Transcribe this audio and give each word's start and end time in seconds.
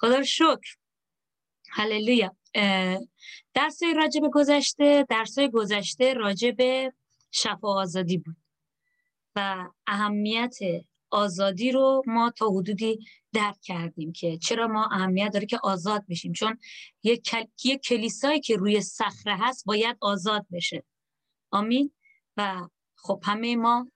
خدا 0.00 0.22
شکر. 0.22 0.76
هللویا. 1.70 2.36
درس 3.54 3.82
راجب 3.96 4.20
گذشته 4.32 5.06
درس 5.08 5.38
گذشته 5.38 6.14
راجب 6.14 6.56
شفا 7.30 7.68
آزادی 7.68 8.18
بود 8.18 8.36
و 9.36 9.66
اهمیت 9.86 10.54
آزادی 11.10 11.72
رو 11.72 12.02
ما 12.06 12.30
تا 12.30 12.48
حدودی 12.48 12.98
درک 13.32 13.60
کردیم 13.62 14.12
که 14.12 14.38
چرا 14.38 14.66
ما 14.66 14.88
اهمیت 14.92 15.30
داره 15.32 15.46
که 15.46 15.58
آزاد 15.62 16.04
بشیم. 16.08 16.32
چون 16.32 16.58
یک. 17.02 17.34
یک 17.64 17.80
کلیسایی 17.80 18.40
که 18.40 18.56
روی 18.56 18.80
صخره 18.80 19.36
هست 19.36 19.64
باید 19.66 19.96
آزاد 20.00 20.46
بشه. 20.52 20.84
آمین. 21.50 21.90
و 22.36 22.68
خب 22.96 23.20
همه 23.24 23.56
ما 23.56 23.90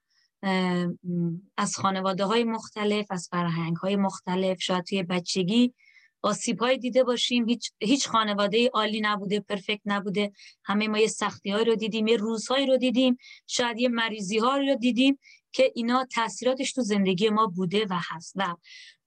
از 1.57 1.77
خانواده 1.77 2.25
های 2.25 2.45
مختلف 2.45 3.07
از 3.11 3.29
فرهنگ 3.31 3.77
های 3.77 3.97
مختلف 3.97 4.61
شاید 4.61 4.85
توی 4.85 5.03
بچگی 5.03 5.75
آسیب 6.23 6.61
های 6.61 6.79
دیده 6.79 7.05
باشیم. 7.05 7.49
هیچ, 7.49 7.71
هیچ 7.81 8.09
خانواده 8.09 8.69
عالی 8.69 9.01
نبوده 9.01 9.41
پرفکت 9.41 9.81
نبوده. 9.85 10.33
همه 10.65 10.89
ما 10.89 10.99
یه 10.99 11.07
سختی 11.07 11.51
های 11.51 11.65
رو 11.65 11.75
دیدیم 11.75 12.07
یه 12.07 12.17
روزهایی 12.17 12.67
رو 12.67 12.77
دیدیم 12.77 13.17
شاید 13.47 13.79
یه 13.79 13.89
مریضی 13.89 14.39
ها 14.39 14.57
رو 14.57 14.75
دیدیم 14.75 15.19
که 15.53 15.73
اینا 15.75 16.07
تاثیراتش 16.15 16.73
تو 16.73 16.83
زندگی 16.83 17.29
ما 17.29 17.47
بوده 17.47 17.87
و 17.91 17.99
هست. 18.01 18.33
و 18.37 18.57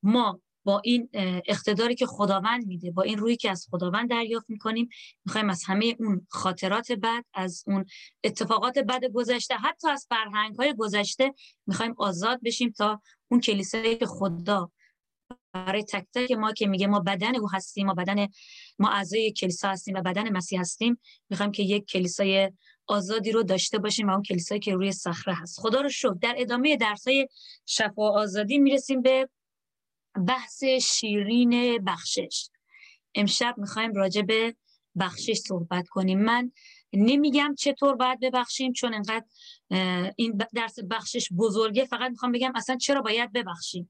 ما 0.04 0.40
با 0.64 0.82
این 0.84 1.10
اقتداری 1.48 1.96
که 1.96 2.06
خداوند 2.06 2.68
میده 2.68 2.92
با 2.92 3.02
این 3.02 3.18
روی 3.18 3.36
که 3.36 3.52
از 3.52 3.68
خداوند 3.72 4.10
دریافت 4.10 4.50
می‌کنیم 4.50 4.90
می‌خوایم 5.26 5.50
از 5.50 5.64
همه 5.64 5.96
اون 6.00 6.28
خاطرات 6.30 6.92
بد 6.92 7.24
از 7.34 7.64
اون 7.68 7.86
اتفاقات 8.24 8.80
بد 8.80 9.06
گذشته 9.06 9.56
حتی 9.56 9.90
از 9.90 10.06
فرهنگ 10.10 10.56
های 10.56 10.74
گذشته 10.78 11.34
می‌خوایم 11.68 11.96
آزاد 11.98 12.40
بشیم 12.44 12.70
تا 12.78 13.02
اون 13.28 13.40
کلیسایی 13.40 14.06
خدا 14.06 14.72
برای 15.56 15.84
تک 15.84 16.06
تک 16.14 16.32
ما 16.32 16.54
که 16.54 16.68
میگه 16.68 16.88
ما 16.88 17.00
بدن 17.00 17.36
او 17.36 17.50
هستیم 17.54 17.88
ما 17.88 17.94
بدن 17.94 18.28
ما 18.80 18.90
اعضای 18.90 19.32
کلیسا 19.32 19.70
هستیم 19.70 19.96
و 19.96 20.02
بدن 20.02 20.30
مسیح 20.30 20.60
هستیم 20.60 20.98
می‌خوایم 21.30 21.52
که 21.52 21.64
یک 21.64 21.86
کلیسای 21.86 22.52
آزادی 22.88 23.32
رو 23.32 23.44
داشته 23.44 23.78
باشیم 23.78 24.08
و 24.08 24.12
اون 24.12 24.24
کلیسایی 24.24 24.60
که 24.60 24.74
روی 24.74 24.92
صخره 24.92 25.34
هست. 25.34 25.60
خدا 25.60 25.82
رو 25.82 25.90
شد 25.90 26.20
در 26.22 26.36
ادامه 26.38 26.78
درسای 26.78 27.28
شفا 27.66 28.10
آزادی 28.10 28.58
می‌رسیم 28.58 29.02
به 29.02 29.30
بحث 30.28 30.64
شیرین 30.64 31.84
بخشش. 31.84 32.50
امشب 33.16 33.56
می‌خوایم 33.58 33.94
راجع 33.94 34.22
به 34.22 34.56
بخشش 35.00 35.38
صحبت 35.38 35.88
کنیم. 35.88 36.20
من 36.20 36.52
نمیگم 36.94 37.56
چطور 37.58 37.96
باید 37.96 38.20
ببخشیم 38.20 38.74
چون 38.74 38.94
انقدر 38.94 39.26
این 40.16 40.42
درس 40.54 40.80
بخشش 40.92 41.30
بزرگه. 41.38 41.86
فقط 41.86 42.12
می‌خوام 42.12 42.32
بگم 42.32 42.52
اصلا 42.56 42.78
چرا 42.78 43.02
باید 43.02 43.32
ببخشیم. 43.34 43.90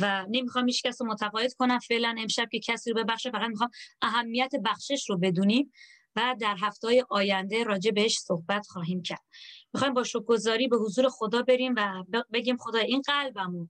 و 0.00 0.26
نمی‌خوام 0.30 0.66
هیچ 0.66 0.82
کس 0.82 1.02
رو 1.02 1.06
متقاعد 1.06 1.54
کنم. 1.54 1.78
فعلا 1.78 2.14
امشب 2.18 2.48
که 2.52 2.60
کسی 2.60 2.90
رو 2.90 3.04
ببخشه 3.04 3.30
فقط 3.30 3.48
می‌خوام 3.48 3.70
اهمیت 4.02 4.52
بخشش 4.64 5.10
رو 5.10 5.18
بدونیم 5.18 5.72
و 6.16 6.36
در 6.40 6.56
هفته 6.60 7.04
آینده 7.10 7.64
راجع 7.64 7.90
بهش 7.90 8.18
صحبت 8.18 8.66
خواهیم 8.66 9.02
کرد. 9.02 9.24
می‌خوایم 9.74 9.94
با 9.94 10.04
شکرگزاری 10.04 10.68
به 10.68 10.76
حضور 10.76 11.08
خدا 11.08 11.42
بریم 11.42 11.74
و 11.76 12.04
بگیم 12.32 12.56
خدا 12.56 12.78
این 12.78 13.02
قلبمو 13.06 13.66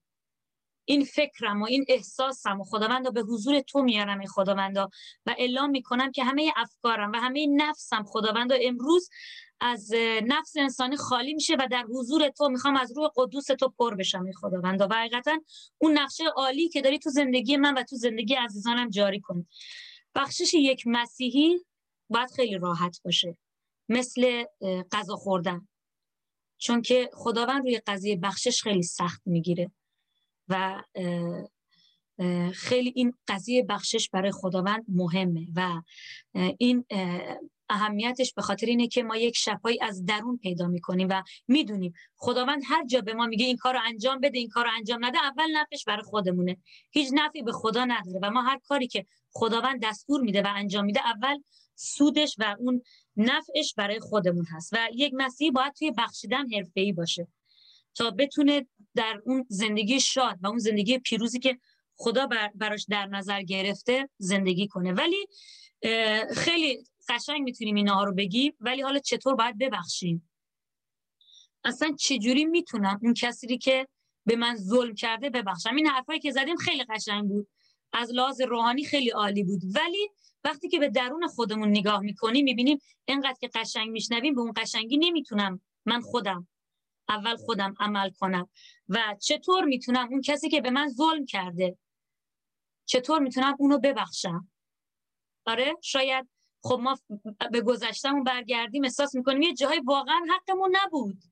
این 0.84 1.04
فکرم 1.04 1.62
و 1.62 1.64
این 1.64 1.84
احساسم 1.88 2.60
و 2.60 2.64
خداوندا 2.64 3.10
به 3.10 3.20
حضور 3.20 3.60
تو 3.60 3.82
میارم 3.82 4.18
این 4.18 4.28
خداوندا 4.28 4.90
و 5.26 5.34
اعلام 5.38 5.70
می‌کنم 5.70 6.12
که 6.12 6.24
همه 6.24 6.52
افکارم 6.56 7.12
و 7.12 7.16
همه 7.16 7.46
نفسم 7.46 8.04
خداوندا 8.04 8.56
امروز 8.62 9.08
از 9.60 9.90
نفس 10.26 10.56
انسانی 10.56 10.96
خالی 10.96 11.34
میشه 11.34 11.54
و 11.54 11.68
در 11.70 11.84
حضور 11.90 12.28
تو 12.28 12.48
می‌خوام 12.48 12.76
از 12.76 12.92
روح 12.96 13.10
قدوس 13.16 13.46
تو 13.46 13.68
پر 13.78 13.94
بشم 13.94 14.24
این 14.24 14.32
خداوندا. 14.32 14.88
و 14.90 14.94
حقیقتا 14.94 15.38
اون 15.78 15.98
نقشه 15.98 16.24
عالی 16.24 16.68
که 16.68 16.80
داری 16.80 16.98
تو 16.98 17.10
زندگی 17.10 17.56
من 17.56 17.78
و 17.78 17.82
تو 17.82 17.96
زندگی 17.96 18.34
عزیزانم 18.34 18.90
جاری 18.90 19.20
کن. 19.20 19.46
بخشش 20.14 20.54
یک 20.54 20.82
مسیحی 20.86 21.58
باید 22.10 22.30
خیلی 22.30 22.58
راحت 22.58 23.00
باشه. 23.04 23.36
مثل 23.88 24.44
غذا 24.92 25.16
خوردن. 25.16 25.68
چون 26.58 26.82
که 26.82 27.10
خداوند 27.12 27.62
روی 27.62 27.80
قضیه 27.86 28.16
بخشش 28.16 28.62
خیلی 28.62 28.82
سخت 28.82 29.22
می‌گیره. 29.26 29.70
و 30.48 30.82
خیلی 32.54 32.92
این 32.96 33.14
قضیه 33.28 33.62
بخشش 33.62 34.10
برای 34.10 34.32
خداوند 34.32 34.84
مهمه. 34.88 35.46
و 35.56 35.82
این 36.58 36.84
اهمیتش 37.68 38.34
به 38.34 38.42
خاطر 38.42 38.66
اینه 38.66 38.88
که 38.88 39.02
ما 39.02 39.16
یک 39.16 39.36
شفایی 39.36 39.78
از 39.82 40.04
درون 40.04 40.36
پیدا 40.36 40.66
می‌کنیم 40.66 41.08
و 41.10 41.22
می‌دونیم 41.48 41.92
خداوند 42.16 42.62
هر 42.66 42.86
جا 42.86 43.00
به 43.00 43.14
ما 43.14 43.26
میگه 43.26 43.46
این 43.46 43.56
کار 43.56 43.74
رو 43.74 43.80
انجام 43.86 44.20
بده 44.20 44.38
این 44.38 44.48
کار 44.48 44.64
رو 44.64 44.70
انجام 44.76 45.04
نده 45.04 45.18
اول 45.18 45.50
نفعش 45.56 45.84
برای 45.84 46.02
خودمونه. 46.02 46.56
هیچ 46.90 47.08
نفعی 47.12 47.42
به 47.42 47.52
خدا 47.52 47.84
نداره 47.84 48.18
و 48.22 48.30
ما 48.30 48.42
هر 48.42 48.58
کاری 48.58 48.86
که 48.86 49.06
خداوند 49.32 49.82
دستور 49.82 50.20
میده 50.20 50.42
و 50.42 50.52
انجام 50.56 50.84
میده 50.84 51.00
اول 51.06 51.42
سودش 51.74 52.36
و 52.38 52.56
اون 52.58 52.82
نفعش 53.16 53.74
برای 53.74 54.00
خودمون 54.00 54.44
هست. 54.50 54.72
و 54.72 54.88
یک 54.94 55.12
مسیحی 55.16 55.50
باید 55.50 55.72
توی 55.72 55.90
بخشیدن 55.90 56.52
حرفه‌ای 56.52 56.92
باشه 56.92 57.28
تا 57.94 58.10
بتونه 58.10 58.66
در 58.94 59.22
اون 59.26 59.46
زندگی 59.48 60.00
شاد 60.00 60.38
و 60.42 60.46
اون 60.46 60.58
زندگی 60.58 60.98
پیروزی 60.98 61.38
که 61.38 61.58
خدا 61.96 62.28
براش 62.54 62.86
در 62.88 63.06
نظر 63.06 63.42
گرفته 63.42 64.08
زندگی 64.18 64.68
کنه. 64.68 64.92
ولی 64.92 65.26
خیلی 66.36 66.84
قشنگ 67.08 67.42
می‌تونیم 67.42 67.74
اینها 67.74 68.04
رو 68.04 68.14
بگیم 68.14 68.56
ولی 68.60 68.82
حالا 68.82 68.98
چطور 68.98 69.34
باید 69.34 69.58
ببخشیم؟ 69.58 70.30
اصلا 71.64 71.94
چجوری 71.98 72.44
می‌تونم 72.44 73.00
اون 73.02 73.14
کسی 73.14 73.58
که 73.58 73.88
به 74.26 74.36
من 74.36 74.56
ظلم 74.56 74.94
کرده 74.94 75.30
ببخشم؟ 75.30 75.76
این 75.76 75.86
حرفایی 75.86 76.20
که 76.20 76.30
زدیم 76.30 76.56
خیلی 76.56 76.84
قشنگ 76.84 77.28
بود. 77.28 77.48
از 77.92 78.10
لحاظ 78.10 78.40
روحانی 78.40 78.84
خیلی 78.84 79.10
عالی 79.10 79.44
بود. 79.44 79.60
ولی 79.74 80.10
وقتی 80.44 80.68
که 80.68 80.78
به 80.78 80.88
درون 80.88 81.26
خودمون 81.26 81.68
نگاه 81.68 82.00
می‌کنیم 82.00 82.44
می‌بینیم 82.44 82.78
اینقدر 83.04 83.36
که 83.40 83.48
قشنگ 83.54 83.90
میشنویم 83.90 84.34
به 84.34 84.40
اون 84.40 84.52
قشنگی 84.56 84.96
نمی‌تونم 84.96 85.60
من 85.86 86.00
خودم 86.00 86.48
اول 87.08 87.36
خودم 87.36 87.74
عمل 87.80 88.10
کنم. 88.10 88.48
و 88.88 89.16
چطور 89.22 89.64
می‌تونم 89.64 90.08
اون 90.10 90.20
کسی 90.20 90.48
که 90.48 90.60
به 90.60 90.70
من 90.70 90.88
ظلم 90.88 91.26
کرده 91.26 91.78
چطور 92.84 93.18
می‌تونم 93.18 93.56
اونو 93.58 93.78
ببخشم؟ 93.78 94.50
آره 95.46 95.76
شاید 95.82 96.28
خب 96.62 96.80
ما 96.82 96.98
به 97.52 97.60
گذشتمون 97.60 98.24
برگردیم 98.24 98.84
احساس 98.84 99.14
می‌کنیم 99.14 99.42
یه 99.42 99.54
جای 99.54 99.80
واقعا 99.86 100.20
حقمون 100.30 100.76
نبود. 100.84 101.22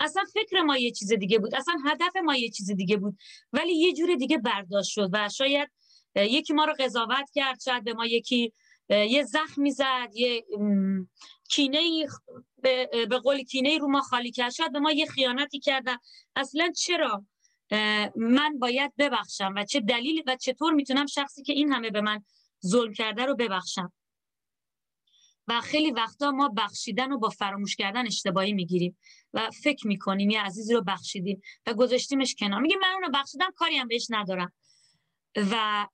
اصلا 0.00 0.24
فکر 0.34 0.60
ما 0.60 0.76
یه 0.76 0.90
چیز 0.90 1.12
دیگه 1.12 1.38
بود. 1.38 1.54
اصلا 1.54 1.74
هدف 1.84 2.16
ما 2.24 2.36
یه 2.36 2.50
چیز 2.50 2.70
دیگه 2.70 2.96
بود. 2.96 3.18
ولی 3.52 3.72
یه 3.72 3.92
جور 3.92 4.14
دیگه 4.14 4.38
برداشت 4.38 4.90
شد 4.90 5.10
و 5.12 5.28
شاید 5.28 5.70
یکی 6.14 6.52
ما 6.52 6.64
رو 6.64 6.74
قضاوت 6.78 7.30
کرد 7.34 7.60
شاید 7.60 7.84
به 7.84 7.94
ما 7.94 8.06
یکی 8.06 8.52
یه 8.88 9.22
زخمی 9.22 9.70
زد 9.70 10.08
یه 10.14 10.44
کینه 11.48 12.06
به, 12.62 13.18
قول 13.24 13.42
کینه 13.42 13.78
رو 13.78 13.88
ما 13.88 14.00
خالی 14.00 14.30
کرد. 14.30 14.52
شاید 14.52 14.72
به 14.72 14.80
ما 14.80 14.92
یه 14.92 15.06
خیانتی 15.06 15.60
کرد 15.60 15.84
اصلا 16.36 16.72
چرا 16.76 17.24
من 18.16 18.58
باید 18.58 18.92
ببخشم 18.98 19.54
و 19.56 19.64
چه 19.64 19.80
دلیلی 19.80 20.22
و 20.26 20.36
چطور 20.36 20.72
می‌تونم 20.72 21.06
شخصی 21.06 21.42
که 21.42 21.52
این 21.52 21.72
همه 21.72 21.90
به 21.90 22.00
من 22.00 22.24
ظلم 22.66 22.92
کرده 22.92 23.24
رو 23.24 23.36
ببخشم. 23.36 23.92
و 25.48 25.60
خیلی 25.60 25.90
وقتا 25.90 26.30
ما 26.30 26.48
بخشیدن 26.56 27.10
رو 27.10 27.18
با 27.18 27.28
فراموش 27.28 27.76
کردن 27.76 28.06
اشتباهی 28.06 28.52
می‌گیریم 28.52 28.98
و 29.32 29.50
فکر 29.50 29.86
می‌کنیم 29.86 30.30
یه 30.30 30.42
عزیزی 30.42 30.74
رو 30.74 30.82
بخشیدیم 30.82 31.40
و 31.66 31.74
گذاشتیمش 31.74 32.34
کنار. 32.34 32.60
میگه 32.60 32.76
من 32.82 32.88
اونو 32.94 33.08
بخشیدم 33.14 33.50
کاری 33.56 33.76
هم 33.76 33.88
بهش 33.88 34.06
ندارم. 34.10 34.52
و 35.36 35.86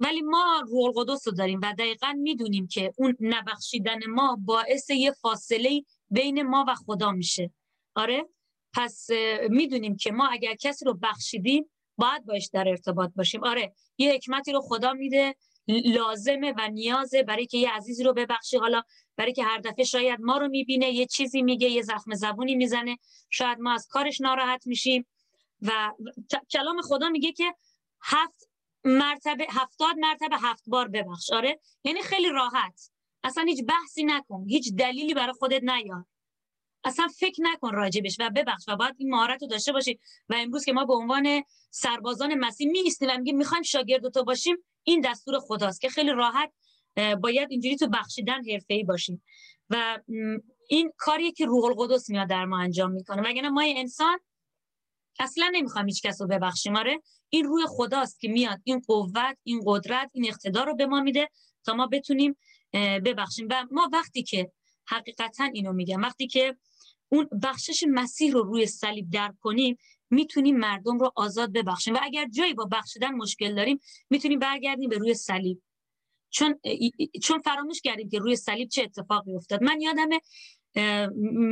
ولی 0.00 0.22
ما 0.22 0.62
روح 0.68 0.84
القدس 0.84 1.28
رو 1.28 1.34
داریم 1.34 1.60
و 1.62 1.74
دقیقا 1.78 2.12
می‌دونیم 2.12 2.66
که 2.66 2.92
اون 2.96 3.16
نبخشیدن 3.20 4.06
ما 4.08 4.38
باعث 4.44 4.90
یه 4.90 5.12
فاصله 5.12 5.84
بین 6.10 6.42
ما 6.42 6.64
و 6.68 6.74
خدا 6.74 7.12
میشه. 7.12 7.50
آره؟ 7.94 8.28
پس 8.74 9.06
می‌دونیم 9.48 9.96
که 9.96 10.12
ما 10.12 10.28
اگر 10.28 10.54
کسی 10.54 10.84
رو 10.84 10.94
بخشیدیم 11.02 11.70
باید 11.96 12.24
باش 12.24 12.50
در 12.52 12.68
ارتباط 12.68 13.10
باشیم. 13.16 13.44
آره 13.44 13.74
یه 13.98 14.12
حکمتی 14.12 14.52
رو 14.52 14.60
خدا 14.60 14.92
میده 14.92 15.36
لازمه 15.68 16.54
و 16.58 16.68
نیازه 16.68 17.22
برای 17.22 17.46
که 17.46 17.58
یه 17.58 17.70
عزیزی 17.70 18.04
رو 18.04 18.12
ببخشی. 18.12 18.56
حالا 18.58 18.82
برای 19.16 19.32
که 19.32 19.44
هر 19.44 19.58
دفعه 19.58 19.84
شاید 19.84 20.20
ما 20.20 20.38
رو 20.38 20.48
می‌بینه 20.48 20.90
یه 20.90 21.06
چیزی 21.06 21.42
میگه 21.42 21.68
یه 21.68 21.82
زخم 21.82 22.14
زبونی 22.14 22.54
می‌زنه. 22.54 22.98
شاید 23.30 23.60
ما 23.60 23.72
از 23.72 23.88
کارش 23.90 24.20
ناراحت 24.20 24.66
میشیم. 24.66 25.06
و 25.62 25.92
کلام 26.52 26.82
خدا 26.82 27.08
میگه 27.08 27.32
که 27.32 27.54
هفت 28.02 28.48
مرتبه 28.84 29.46
هفتاد 29.50 29.96
مرتبه 29.98 30.36
هفت 30.36 30.64
بار 30.66 30.88
ببخش. 30.88 31.30
آره؟ 31.30 31.60
یعنی 31.84 32.02
خیلی 32.02 32.28
راحت. 32.28 32.90
اصلا 33.24 33.44
هیچ 33.44 33.64
بحثی 33.64 34.04
نکن. 34.04 34.44
هیچ 34.48 34.74
دلیلی 34.74 35.14
برای 35.14 35.32
خودت 35.32 35.62
نیار. 35.62 36.04
اصلا 36.84 37.08
فکر 37.18 37.42
نکن 37.42 37.74
راجبش 37.74 38.16
و 38.20 38.30
ببخش 38.30 38.64
و 38.68 38.76
باید 38.76 38.94
این 38.98 39.10
مهارت 39.10 39.42
رو 39.42 39.48
داشته 39.48 39.72
باشی. 39.72 39.98
و 40.28 40.34
امروز 40.34 40.64
که 40.64 40.72
ما 40.72 40.84
به 40.84 40.94
عنوان 40.94 41.42
سربازان 41.70 42.34
مسیح 42.34 42.70
میستیم 42.70 43.08
و 43.10 43.16
میگیم 43.18 43.36
می‌خوایم 43.36 43.62
شاگرد 43.62 44.08
تو 44.08 44.24
باشیم 44.24 44.56
این 44.88 45.00
دستور 45.00 45.38
خداست 45.40 45.80
که 45.80 45.88
خیلی 45.88 46.10
راحت 46.10 46.52
باید 47.20 47.50
اینجوری 47.50 47.76
تو 47.76 47.88
بخشیدن 47.88 48.42
ای 48.68 48.84
باشیم. 48.84 49.22
و 49.70 49.98
این 50.68 50.92
کاریه 50.96 51.32
که 51.32 51.46
روح 51.46 51.64
القدس 51.64 52.10
میاد 52.10 52.28
در 52.28 52.44
ما 52.44 52.58
انجام 52.58 52.90
می‌کنه. 52.92 53.22
وگرنه 53.22 53.48
ما 53.48 53.62
انسان 53.66 54.18
اصلا 55.18 55.50
نمی‌خوام 55.52 55.86
هیچ 55.86 56.02
کس 56.02 56.20
رو 56.20 56.26
ببخشیم. 56.26 56.76
آره 56.76 57.02
این 57.28 57.44
روی 57.44 57.64
خداست 57.66 58.20
که 58.20 58.28
میاد. 58.28 58.60
این 58.64 58.82
قوت 58.86 59.36
این 59.42 59.62
قدرت 59.66 60.10
این 60.12 60.28
اقتدار 60.28 60.66
رو 60.66 60.76
به 60.76 60.86
ما 60.86 61.00
میده 61.00 61.28
تا 61.64 61.74
ما 61.74 61.86
بتونیم 61.86 62.36
ببخشیم. 63.04 63.48
و 63.50 63.66
ما 63.70 63.90
وقتی 63.92 64.22
که 64.22 64.52
حقیقتا 64.86 65.44
اینو 65.44 65.72
میگم 65.72 66.02
وقتی 66.02 66.26
که 66.26 66.56
اون 67.08 67.28
بخشش 67.42 67.84
مسیح 67.88 68.32
رو 68.32 68.42
روی 68.42 68.66
صلیب 68.66 69.10
درک 69.10 69.34
کنیم 69.40 69.76
می‌تونیم 70.10 70.56
مردم 70.56 70.98
رو 70.98 71.12
آزاد 71.16 71.52
ببخشیم. 71.52 71.94
و 71.94 71.98
اگر 72.02 72.26
جایی 72.26 72.54
با 72.54 72.68
بخشیدن 72.72 73.10
مشکل 73.10 73.54
داریم 73.54 73.80
می‌تونیم 74.10 74.38
برگردیم 74.38 74.88
به 74.88 74.98
روی 74.98 75.14
صلیب. 75.14 75.62
چون 76.30 76.60
چون 77.22 77.38
فراموش 77.40 77.80
کردیم 77.80 78.08
که 78.08 78.18
روی 78.18 78.36
صلیب 78.36 78.68
چه 78.68 78.82
اتفاقی 78.82 79.34
افتاد. 79.34 79.62
من 79.62 79.80
یادم 79.80 80.08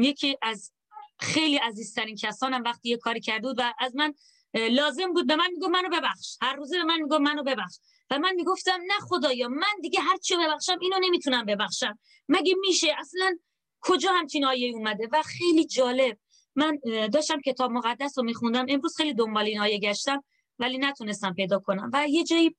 یکی 0.03 0.37
از 0.43 0.73
خیلی 1.19 1.57
عزیزترین 1.57 2.17
کسانم 2.17 2.63
وقتی 2.63 2.89
یه 2.89 2.97
کاری 2.97 3.21
کرده 3.21 3.49
بود 3.49 3.59
و 3.59 3.73
از 3.79 3.97
من 3.97 4.15
لازم 4.55 5.13
بود 5.13 5.27
به 5.27 5.37
من 5.37 5.51
می‌گفت 5.51 5.71
منو 5.71 5.89
ببخش. 5.89 6.37
هر 6.43 6.57
روزه 6.57 6.79
به 6.79 6.85
من 6.85 7.01
می‌گفت 7.01 7.21
منو 7.21 7.43
ببخش. 7.43 7.79
و 8.11 8.19
من 8.19 8.35
می‌گفتم 8.35 8.81
نه 8.87 8.95
خدایا 9.09 9.49
من 9.49 9.81
دیگه 9.83 10.01
هر 10.01 10.17
چی 10.17 10.37
ببخشم 10.37 10.79
اینو 10.81 10.97
نمی‌تونم 11.01 11.45
ببخشم. 11.45 11.99
مگه 12.29 12.55
میشه؟ 12.61 12.95
اصلا 12.99 13.39
کجا 13.81 14.13
همچین 14.13 14.45
آیه 14.45 14.75
اومده؟ 14.75 15.09
و 15.13 15.23
خیلی 15.23 15.67
جالب 15.67 16.19
من 16.57 16.79
داشتم 17.13 17.41
کتاب 17.41 17.71
مقدس 17.71 18.19
رو 18.19 18.25
میخوندم. 18.25 18.67
امروز 18.69 18.97
خیلی 18.97 19.15
دنبال 19.15 19.45
این 19.45 19.61
آیه 19.61 19.79
گشتم 19.79 20.25
ولی 20.59 20.79
نتونستم 20.79 21.35
پیدا 21.35 21.59
کنم. 21.59 21.91
و 21.93 22.09
یه 22.09 22.25
جایی 22.25 22.57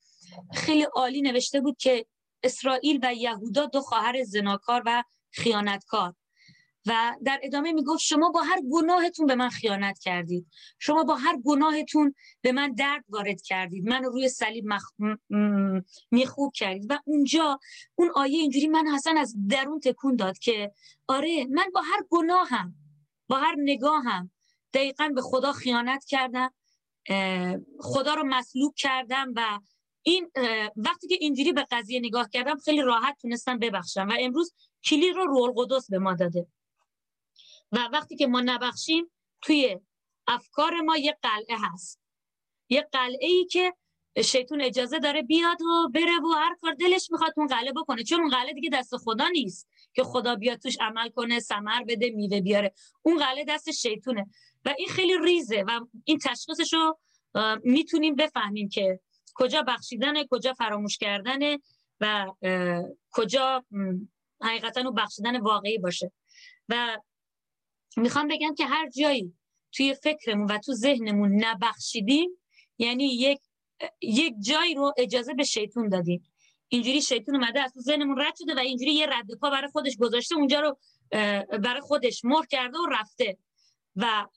خیلی 0.54 0.84
عالی 0.84 1.22
نوشته 1.22 1.62
بود 1.62 1.78
که 1.78 2.06
اسرائیل 2.44 3.00
و 3.04 3.14
یهودا 3.14 3.66
دو 3.66 3.82
خواهر 3.82 4.24
زناکار 4.24 4.84
و 4.86 5.04
خیانتکار. 5.32 6.14
و 6.86 7.16
در 7.24 7.40
ادامه 7.44 7.72
می‌گفت 7.72 8.00
شما 8.00 8.30
با 8.30 8.42
هر 8.42 8.62
گناهتون 8.72 9.26
به 9.26 9.36
من 9.36 9.50
خیانت 9.50 10.00
کردید. 10.00 10.48
شما 10.80 11.04
با 11.04 11.16
هر 11.16 11.38
گناهتون 11.46 12.14
به 12.42 12.52
من 12.52 12.74
درد 12.74 13.04
وارد 13.10 13.42
کردید. 13.42 13.88
من 13.88 14.04
روی 14.04 14.30
صلیب 14.30 14.66
مخ... 14.68 14.92
میخوب 16.12 16.54
کردید. 16.54 16.86
و 16.90 17.00
اونجا 17.06 17.60
اون 17.96 18.12
آیه 18.16 18.40
اینجوری 18.40 18.68
من 18.68 18.88
حسن 18.88 19.18
از 19.18 19.36
درون 19.50 19.80
تکون 19.80 20.16
داد 20.16 20.38
که 20.38 20.72
آره 21.08 21.46
من 21.46 21.66
با 21.74 21.82
هر 21.82 22.04
گناهم 22.10 22.76
با 23.28 23.38
هر 23.38 23.56
نگاهم 23.58 24.32
دقیقا 24.74 25.12
به 25.16 25.22
خدا 25.22 25.54
خیانت 25.54 26.06
کردم 26.06 26.54
خدا 27.80 28.14
رو 28.14 28.24
مسلوب 28.26 28.74
کردم 28.76 29.34
و 29.36 29.60
این 30.02 30.32
وقتی 30.76 31.08
که 31.08 31.18
اینجوری 31.20 31.54
به 31.54 31.66
قضیه 31.72 32.00
نگاه 32.00 32.30
کردم 32.30 32.58
خیلی 32.58 32.82
راحت 32.82 33.18
تونستم 33.22 33.60
ببخشم 33.60 34.08
و 34.08 34.14
امروز 34.20 34.54
کلید 34.84 35.16
رو 35.16 35.26
رول 35.26 35.54
قدس 35.56 35.90
به 35.90 36.00
ما 36.00 36.14
داده. 36.14 36.48
و 37.72 37.90
وقتی 37.94 38.16
که 38.16 38.28
ما 38.28 38.42
نبخشیم 38.42 39.12
توی 39.42 39.80
افکار 40.28 40.82
ما 40.82 40.98
یه 40.98 41.18
قلعه 41.22 41.58
هست. 41.60 42.02
یه 42.70 42.88
قلعه 42.92 43.28
ای 43.28 43.46
که 43.46 43.74
شیطون 44.26 44.62
اجازه 44.62 45.00
داره 45.00 45.22
بیاد 45.22 45.62
و 45.62 45.90
بره 45.94 46.20
و 46.20 46.28
هر 46.28 46.56
کار 46.62 46.74
دلش 46.74 47.12
می‌خواد 47.12 47.34
اون 47.38 47.48
قلعه 47.48 47.74
بکنه. 47.74 48.04
چون 48.04 48.20
اون 48.20 48.30
قلعه 48.30 48.54
دیگه 48.54 48.70
دست 48.74 48.98
خدا 48.98 49.28
نیست. 49.28 49.68
که 49.94 50.04
خدا 50.04 50.36
بیاد 50.36 50.60
توش 50.60 50.78
عمل 50.82 51.10
کنه 51.10 51.40
سمر 51.40 51.84
بده 51.84 52.10
میوه 52.10 52.42
بیاره. 52.42 52.74
اون 53.02 53.18
قلعه 53.18 53.46
دست 53.48 53.72
شیطونه. 53.72 54.28
و 54.66 54.74
این 54.78 54.88
خیلی 54.88 55.18
ریزه 55.24 55.64
و 55.68 55.80
این 56.06 56.18
تشخیصش 56.18 56.74
رو 56.74 57.00
می‌تونیم 57.64 58.16
بفهمیم 58.16 58.70
که 58.70 59.00
کجا 59.36 59.62
بخشیدنه 59.62 60.28
کجا 60.32 60.54
فراموش 60.54 60.98
کردنه 60.98 61.60
و 62.00 62.26
کجا 63.12 63.66
حقیقتا 64.42 64.82
اون 64.82 64.94
بخشیدن 64.94 65.40
واقعی 65.40 65.78
باشه. 65.78 66.12
و 66.70 66.98
می‌خوام 67.98 68.28
بگم 68.28 68.56
که 68.56 68.66
هر 68.66 68.90
جایی 68.90 69.34
توی 69.72 69.94
فکرمون 69.94 70.52
و 70.52 70.58
تو 70.58 70.74
ذهنمون 70.74 71.46
نبخشیدیم 71.46 72.30
یعنی 72.78 73.06
یک 73.06 73.40
یک 74.02 74.34
جایی 74.40 74.76
رو 74.76 74.94
اجازه 74.98 75.34
به 75.34 75.44
شیطون 75.44 75.90
دادیم. 75.90 76.24
اینجوری 76.70 77.02
شیطون 77.02 77.36
اومده 77.36 77.62
از 77.62 77.74
تو 77.74 77.80
ذهنمون 77.80 78.22
رد 78.22 78.34
شده 78.36 78.56
و 78.56 78.60
اینجوری 78.60 78.94
یه 78.94 79.06
رد 79.06 79.40
پا 79.42 79.50
برای 79.50 79.72
خودش 79.72 79.98
گذاشته 79.98 80.36
اونجا 80.36 80.60
رو 80.60 80.78
برای 81.58 81.82
خودش 81.82 82.26
مر 82.26 82.46
کرده 82.46 82.78
و 82.78 82.86
رفته. 82.92 83.38
و 83.96 84.28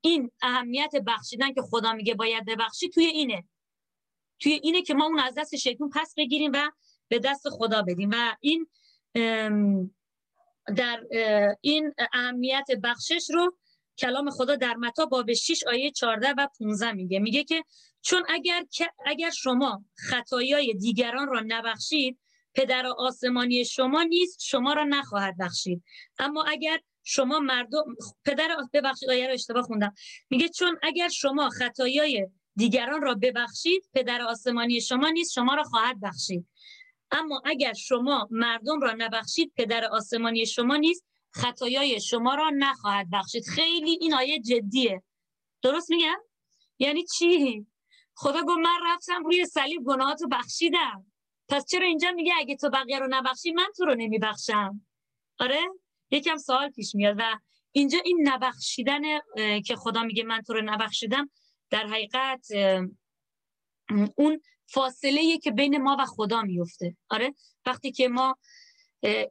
این 0.00 0.30
اهمیت 0.42 0.92
بخشیدن 1.06 1.52
که 1.52 1.62
خدا 1.62 1.92
میگه 1.92 2.14
باید 2.14 2.44
ببخشی 2.44 2.88
توی 2.88 3.04
اینه. 3.04 3.44
توی 4.40 4.52
اینه 4.52 4.82
که 4.82 4.94
ما 4.94 5.04
اون 5.04 5.18
از 5.18 5.34
دست 5.34 5.56
شیطون 5.56 5.90
پس 5.94 6.14
بگیریم 6.16 6.50
و 6.54 6.70
به 7.08 7.18
دست 7.18 7.48
خدا 7.48 7.82
بدیم. 7.82 8.10
و 8.12 8.36
این 8.40 8.66
در 10.76 11.04
این 11.60 11.94
اهمیت 12.12 12.66
بخشش 12.82 13.30
رو 13.30 13.56
کلام 13.98 14.30
خدا 14.30 14.56
در 14.56 14.74
متا 14.74 15.06
باب 15.06 15.32
6 15.32 15.64
آیه 15.66 15.90
14 15.90 16.34
و 16.38 16.48
15 16.58 16.92
میگه. 16.92 17.18
میگه 17.18 17.44
که 17.44 17.64
چون 18.02 18.22
اگر 18.28 18.64
اگر 19.06 19.30
شما 19.30 19.84
خطایای 19.96 20.74
دیگران 20.74 21.28
را 21.28 21.42
نبخشید 21.46 22.18
پدر 22.54 22.86
آسمانی 22.86 23.64
شما 23.64 24.02
نیست 24.02 24.42
شما 24.42 24.72
را 24.72 24.84
نخواهد 24.84 25.36
بخشید. 25.38 25.82
اما 26.18 26.44
اگر 26.44 26.78
شما 27.02 27.38
مردم 27.38 27.84
پدر 28.24 28.56
ببخشید 28.72 29.10
آیه 29.10 29.26
رو 29.26 29.32
اشتباه 29.32 29.62
خوندم. 29.62 29.94
میگه 30.30 30.48
چون 30.48 30.78
اگر 30.82 31.08
شما 31.08 31.48
خطایای 31.48 32.28
دیگران 32.56 33.02
را 33.02 33.14
ببخشید 33.14 33.88
پدر 33.94 34.22
آسمانی 34.22 34.80
شما 34.80 35.08
نیست 35.08 35.32
شما 35.32 35.54
را 35.54 35.62
خواهد 35.62 36.00
بخشید. 36.00 36.48
اما 37.10 37.42
اگر 37.44 37.72
شما 37.72 38.28
مردم 38.30 38.80
را 38.80 38.92
نبخشید 38.92 39.52
پدر 39.56 39.84
آسمانی 39.84 40.46
شما 40.46 40.76
نیست 40.76 41.04
خطایای 41.30 42.00
شما 42.00 42.34
را 42.34 42.50
نخواهد 42.58 43.06
بخشید. 43.12 43.44
خیلی 43.44 43.98
این 44.00 44.14
آیه 44.14 44.40
جدیه. 44.40 45.02
درست 45.62 45.90
میگم؟ 45.90 46.18
یعنی 46.78 47.04
چی؟ 47.18 47.66
خدا 48.14 48.42
گفت 48.42 48.58
من 48.58 48.80
رفتم 48.84 49.24
روی 49.24 49.46
صلیب 49.46 49.82
گناهاتو 49.82 50.28
بخشیدم. 50.28 51.06
پس 51.48 51.64
چرا 51.66 51.86
اینجا 51.86 52.10
میگه 52.10 52.32
اگه 52.38 52.56
تو 52.56 52.70
بقیه 52.70 52.98
رو 52.98 53.06
نبخشی 53.10 53.52
من 53.52 53.66
تو 53.76 53.84
رو 53.84 53.94
نمیبخشم؟ 53.94 54.86
آره؟ 55.38 55.60
یکم 56.10 56.36
سوال 56.36 56.70
پیش 56.70 56.94
میاد 56.94 57.16
و 57.18 57.38
اینجا 57.72 57.98
این 58.04 58.28
نبخشیدن 58.28 59.02
که 59.60 59.76
خدا 59.76 60.02
میگه 60.02 60.24
من 60.24 60.40
تو 60.40 60.52
رو 60.52 60.62
نبخشیدم 60.64 61.30
در 61.70 61.86
حقیقت 61.86 62.46
اون 64.16 64.40
فاصله 64.66 65.38
که 65.38 65.50
بین 65.50 65.82
ما 65.82 65.96
و 65.98 66.06
خدا 66.06 66.42
میفته. 66.42 66.96
آره؟ 67.08 67.34
وقتی 67.66 67.92
که 67.92 68.08
ما 68.08 68.38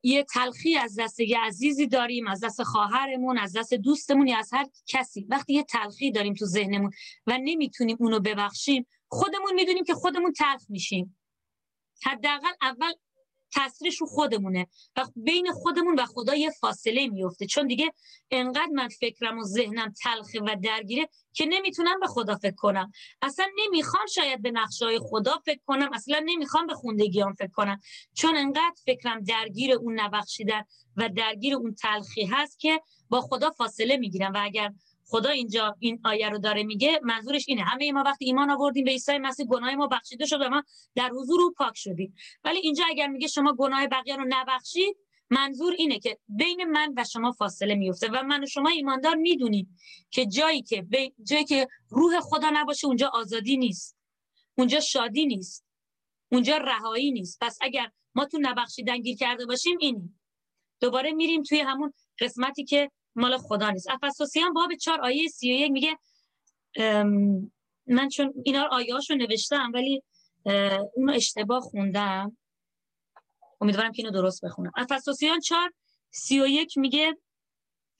یه 0.03 0.23
تلخی 0.23 0.77
از 0.77 0.99
دست 0.99 1.19
یه 1.19 1.39
عزیزی 1.39 1.87
داریم 1.87 2.27
از 2.27 2.43
دست 2.43 2.63
خواهرمون 2.63 3.37
از 3.37 3.57
دست 3.57 3.73
دوستمون 3.73 4.27
یا 4.27 4.37
از 4.37 4.49
هر 4.53 4.65
کسی. 4.87 5.25
وقتی 5.29 5.53
یه 5.53 5.63
تلخی 5.63 6.11
داریم 6.11 6.33
تو 6.33 6.45
ذهنمون 6.45 6.91
و 7.27 7.37
نمی‌تونیم 7.43 7.97
اونو 7.99 8.19
ببخشیم 8.19 8.87
خودمون 9.07 9.53
می‌دونیم 9.55 9.83
که 9.83 9.93
خودمون 9.93 10.33
تلخ 10.33 10.61
میشیم. 10.69 11.17
حداقل 12.03 12.51
اول 12.61 12.93
تاثیرش 13.53 14.01
رو 14.01 14.07
خودمونه. 14.07 14.67
و 14.97 15.05
بین 15.15 15.51
خودمون 15.51 15.99
و 15.99 16.05
خدا 16.05 16.35
یه 16.35 16.49
فاصله 16.49 17.07
میفته 17.07 17.45
چون 17.45 17.67
دیگه 17.67 17.93
انقدر 18.31 18.69
من 18.73 18.87
فکرم 18.87 19.39
و 19.39 19.43
ذهنم 19.43 19.93
تلخه 20.03 20.39
و 20.39 20.55
درگیره 20.63 21.09
که 21.33 21.45
نمی‌تونم 21.45 21.99
به 21.99 22.07
خدا 22.07 22.35
فکر 22.35 22.55
کنم. 22.55 22.91
اصلا 23.21 23.45
نمی‌خوام 23.65 24.05
شاید 24.05 24.41
به 24.41 24.51
نقشای 24.51 24.99
خدا 24.99 25.41
فکر 25.45 25.59
کنم. 25.65 25.89
اصلا 25.93 26.21
نمی‌خوام 26.25 26.67
به 26.67 26.73
خوندگیام 26.73 27.33
فکر 27.33 27.51
کنم. 27.51 27.79
چون 28.13 28.37
انقدر 28.37 28.75
فکرم 28.85 29.23
درگیر 29.23 29.73
اون 29.73 29.99
نبخشیدن 29.99 30.63
و 30.97 31.09
درگیر 31.09 31.55
اون 31.55 31.75
تلخی 31.75 32.25
هست 32.25 32.59
که 32.59 32.81
با 33.09 33.21
خدا 33.21 33.51
فاصله 33.51 33.97
می‌گیرم. 33.97 34.33
و 34.33 34.37
اگر 34.41 34.71
خدا 35.11 35.29
اینجا 35.29 35.75
این 35.79 36.01
آیه 36.05 36.29
رو 36.29 36.37
داره 36.37 36.63
میگه 36.63 36.99
منظورش 37.03 37.45
اینه. 37.47 37.63
همه 37.63 37.91
ما 37.91 38.03
وقتی 38.05 38.25
ایمان 38.25 38.51
آوردیم 38.51 38.83
به 38.83 38.91
عیسی 38.91 39.17
مسیح 39.17 39.45
گناه 39.45 39.75
ما 39.75 39.87
بخشیده 39.87 40.25
شد 40.25 40.41
و 40.41 40.49
ما 40.49 40.63
در 40.95 41.09
حضور 41.09 41.41
او 41.41 41.51
پاک 41.57 41.73
شدیم. 41.75 42.15
ولی 42.43 42.59
اینجا 42.59 42.83
اگر 42.89 43.07
میگه 43.07 43.27
شما 43.27 43.53
گناه 43.53 43.87
بقیه 43.87 44.15
رو 44.15 44.25
نبخشید 44.29 44.97
منظور 45.29 45.73
اینه 45.77 45.99
که 45.99 46.17
بین 46.27 46.63
من 46.63 46.93
و 46.97 47.03
شما 47.03 47.31
فاصله 47.31 47.75
میفته 47.75 48.07
و 48.07 48.23
من 48.23 48.43
و 48.43 48.45
شما 48.45 48.69
ایماندار 48.69 49.15
می‌دونیم 49.15 49.77
که 50.11 50.25
جایی 50.25 50.61
که 50.61 50.85
جایی 51.23 51.45
که 51.45 51.67
روح 51.89 52.19
خدا 52.19 52.49
نباشه 52.53 52.87
اونجا 52.87 53.11
آزادی 53.13 53.57
نیست. 53.57 53.97
اونجا 54.57 54.79
شادی 54.79 55.25
نیست. 55.25 55.65
اونجا 56.31 56.57
رهایی 56.57 57.11
نیست. 57.11 57.37
پس 57.41 57.57
اگر 57.61 57.91
ما 58.15 58.25
تو 58.25 58.37
نبخشیدن 58.41 58.97
گیر 58.97 59.17
کرده 59.17 59.45
باشیم 59.45 59.77
اینی. 59.79 60.15
دوباره 60.81 61.11
میریم 61.11 61.43
توی 61.43 61.59
همون 61.59 61.93
قسمتی 62.19 62.63
که 62.63 62.91
مال 63.15 63.37
خدا 63.37 63.69
نیست. 63.69 63.87
افسوسیان 63.89 64.53
باب 64.53 64.75
4 64.75 65.01
آیه 65.01 65.27
31 65.27 65.71
میگه 65.71 65.97
من 67.87 68.09
چون 68.09 68.33
اینا 68.45 68.63
رو 68.63 68.73
آیه 68.73 68.93
رو 69.09 69.15
نوشتم 69.15 69.71
ولی 69.73 70.03
اونو 70.95 71.13
اشتباه 71.13 71.61
خوندم. 71.61 72.37
امیدوارم 73.61 73.91
که 73.91 74.03
اینو 74.03 74.11
درست 74.11 74.45
بخونم. 74.45 74.71
افسوسیان 74.75 75.39
4 75.39 75.71
31 76.11 76.77
میگه 76.77 77.17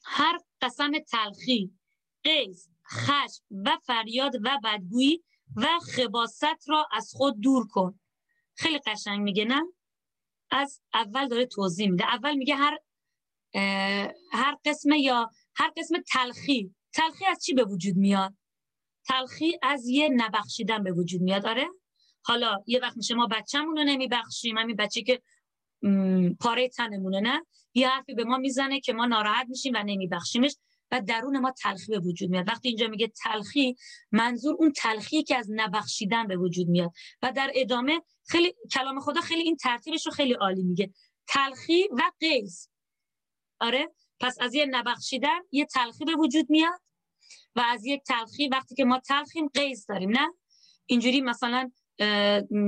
هر 0.03 0.39
قسم 0.61 0.91
تلخی 0.99 1.71
قیز 2.23 2.69
خشم 2.91 3.43
و 3.65 3.77
فریاد 3.85 4.35
و 4.35 4.59
بدگویی 4.63 5.23
و 5.55 5.67
خباست 5.95 6.69
را 6.69 6.87
از 6.91 7.11
خود 7.15 7.41
دور 7.41 7.67
کن. 7.67 7.99
خیلی 8.55 8.79
قشنگ 8.79 9.21
میگه 9.21 9.45
نه؟ 9.45 9.61
از 10.51 10.81
اول 10.93 11.27
داره 11.27 11.45
توضیح 11.45 11.89
میده. 11.89 12.03
اول 12.03 12.35
میگه 12.35 12.55
هر 12.55 12.77
هر 14.31 14.57
قسم 14.65 14.91
یا 14.91 15.29
هر 15.55 15.71
قسم 15.77 15.95
تلخی. 16.11 16.75
تلخی 16.93 17.25
از 17.25 17.43
چی 17.45 17.53
به 17.53 17.63
وجود 17.63 17.95
میاد؟ 17.95 18.33
تلخی 19.07 19.59
از 19.61 19.87
یه 19.87 20.09
نبخشیدن 20.09 20.83
به 20.83 20.91
وجود 20.91 21.21
میاد 21.21 21.45
آره؟ 21.45 21.67
حالا 22.23 22.57
یه 22.67 22.79
وقت 22.79 22.97
میشه 22.97 23.15
ما 23.15 23.27
بچه‌مون 23.27 23.77
رو 23.77 23.83
نمیبخشیم 23.83 24.57
همین 24.57 24.75
بچه 24.75 25.01
که 25.01 25.21
پاره 26.39 26.69
تنمونه 26.69 27.19
نه؟ 27.19 27.45
یه 27.73 27.89
حرفی 27.89 28.13
به 28.13 28.23
ما 28.23 28.37
می‌زنه 28.37 28.79
که 28.79 28.93
ما 28.93 29.05
ناراحت 29.05 29.47
میشیم 29.49 29.73
و 29.75 29.83
نمیبخشیمش 29.83 30.55
و 30.91 31.01
درون 31.01 31.39
ما 31.39 31.51
تلخی 31.51 31.91
به 31.91 31.99
وجود 31.99 32.29
میاد. 32.29 32.47
وقتی 32.47 32.67
اینجا 32.67 32.87
میگه 32.87 33.07
تلخی 33.07 33.75
منظور 34.11 34.55
اون 34.59 34.71
تلخی 34.71 35.23
که 35.23 35.37
از 35.37 35.47
نبخشیدن 35.49 36.27
به 36.27 36.37
وجود 36.37 36.67
میاد. 36.67 36.91
و 37.21 37.31
در 37.31 37.51
ادامه 37.55 38.01
خیلی 38.27 38.53
کلام 38.71 38.99
خدا 38.99 39.21
خیلی 39.21 39.41
این 39.41 39.55
ترتیبش 39.55 40.05
رو 40.05 40.11
خیلی 40.11 40.33
عالی 40.33 40.63
میگه. 40.63 40.93
تلخی 41.27 41.87
و 41.91 42.01
قیز 42.19 42.70
آره. 43.61 43.91
پس 44.19 44.35
از 44.39 44.53
یه 44.53 44.65
نبخشیدن 44.65 45.39
یه 45.51 45.65
تلخی 45.65 46.05
به 46.05 46.15
وجود 46.15 46.49
میاد 46.49 46.81
و 47.55 47.63
از 47.65 47.85
یک 47.85 48.03
تلخی 48.03 48.47
وقتی 48.47 48.75
که 48.75 48.85
ما 48.85 48.99
تلخیم 48.99 49.47
قیز 49.47 49.85
داریم 49.85 50.09
نه؟ 50.09 50.33
اینجوری 50.85 51.21
مثلا 51.21 51.71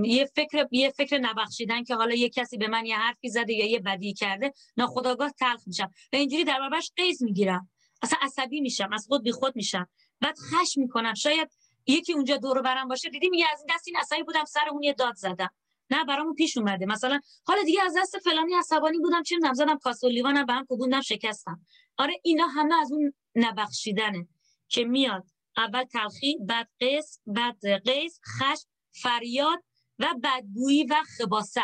یه 0.04 0.30
فکر 0.36 0.68
یه 0.72 0.90
فکر 0.90 1.18
نبخشیدن 1.18 1.84
که 1.84 1.96
حالا 1.96 2.16
یه 2.16 2.30
کسی 2.30 2.58
به 2.58 2.68
من 2.68 2.86
یه 2.86 2.98
حرفی 2.98 3.30
زده 3.30 3.54
یا 3.54 3.66
یه 3.66 3.80
بدی 3.80 4.14
کرده 4.14 4.54
ناخداگاه 4.78 5.32
تلخ 5.32 5.68
میشم. 5.68 5.92
و 6.14 6.16
اینجوری 6.16 6.44
در 6.44 6.60
برابرش 6.60 6.92
قیز 6.96 7.24
می‌گیرم. 7.24 7.70
اصلا 8.02 8.20
عصبی 8.22 8.62
میشم 8.62 8.90
از 8.94 9.06
خود 9.08 9.24
بی 9.24 9.32
خود 9.32 9.56
میشم. 9.56 9.90
بعد 10.22 10.36
خش 10.38 10.78
می‌کنم. 10.78 11.14
شاید 11.14 11.50
یکی 11.88 12.14
اونجا 12.14 12.38
دور 12.38 12.62
برم 12.62 12.88
باشه 12.88 13.10
دیدی 13.10 13.30
میگه 13.30 13.46
از 13.54 13.60
این 13.60 13.76
دست 13.76 13.88
این 13.88 13.98
عصبی 13.98 14.24
بودم 14.24 14.46
سر 14.46 14.70
اون 14.72 14.84
یه 14.84 14.94
داد 14.94 15.16
زدم. 15.16 15.50
نه 15.94 16.06
برامون 16.06 16.34
پیش 16.34 16.58
اومده. 16.58 16.86
مثلا 16.86 17.20
حالا 17.46 17.64
دیگه 17.64 17.84
از 17.84 17.98
دست 17.98 18.20
فلانی 18.20 18.54
عصبانی 18.54 18.98
بودم 18.98 19.24
چه 19.24 19.36
می‌دونم 19.36 19.54
زدم 19.54 19.78
کاسه 19.78 20.08
لیوانم 20.08 20.46
به 20.46 20.54
هم 20.54 20.66
کوبوندم 20.66 21.02
شکستم. 21.02 21.66
آره 21.98 22.14
اینا 22.24 22.48
همه 22.48 22.76
از 22.76 22.92
اون 22.92 23.14
نبخشیدنه 23.36 24.28
که 24.68 24.84
میاد. 24.84 25.26
اول 25.58 25.84
تلخی 25.84 26.38
بعد 26.48 26.70
قیس 26.80 27.20
بعد 27.26 27.66
قیس 27.86 28.20
خش 28.26 28.60
فریاد 29.02 29.64
و 30.00 30.06
بدگویی 30.24 30.84
و 30.84 30.96
خباست. 31.18 31.58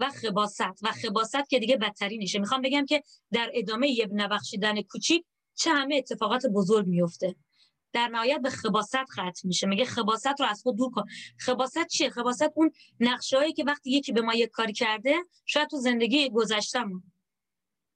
و 0.00 0.10
خباست. 0.10 0.82
و 0.82 0.92
خباست 1.02 1.48
که 1.50 1.58
دیگه 1.58 1.76
بدترینشه 1.76 2.38
می‌خوام 2.38 2.62
بگم 2.62 2.86
که 2.86 3.02
در 3.32 3.50
ادامه 3.54 3.90
یه 3.90 4.08
نبخشیدن 4.12 4.82
کوچیک 4.82 5.24
چه 5.54 5.70
همه 5.70 5.96
اتفاقات 5.96 6.46
بزرگ 6.46 6.86
میفته 6.86 7.36
در 7.92 8.08
نهایت 8.08 8.40
به 8.40 8.50
خباست 8.50 9.04
ختم 9.12 9.32
میشه. 9.44 9.66
میگه 9.66 9.84
خباست 9.84 10.40
رو 10.40 10.46
از 10.46 10.62
خود 10.62 10.76
دور 10.76 10.90
کن. 10.90 11.04
خباست 11.38 11.86
چیه؟ 11.86 12.10
خباست 12.10 12.52
اون 12.54 12.72
نقشه‌ای 13.00 13.52
که 13.52 13.64
وقتی 13.64 13.90
یکی 13.90 14.12
به 14.12 14.20
ما 14.20 14.34
یک 14.34 14.50
کاری 14.50 14.72
کرده 14.72 15.14
شاید 15.46 15.68
تو 15.68 15.76
زندگی 15.76 16.30
گذشتمون 16.30 17.02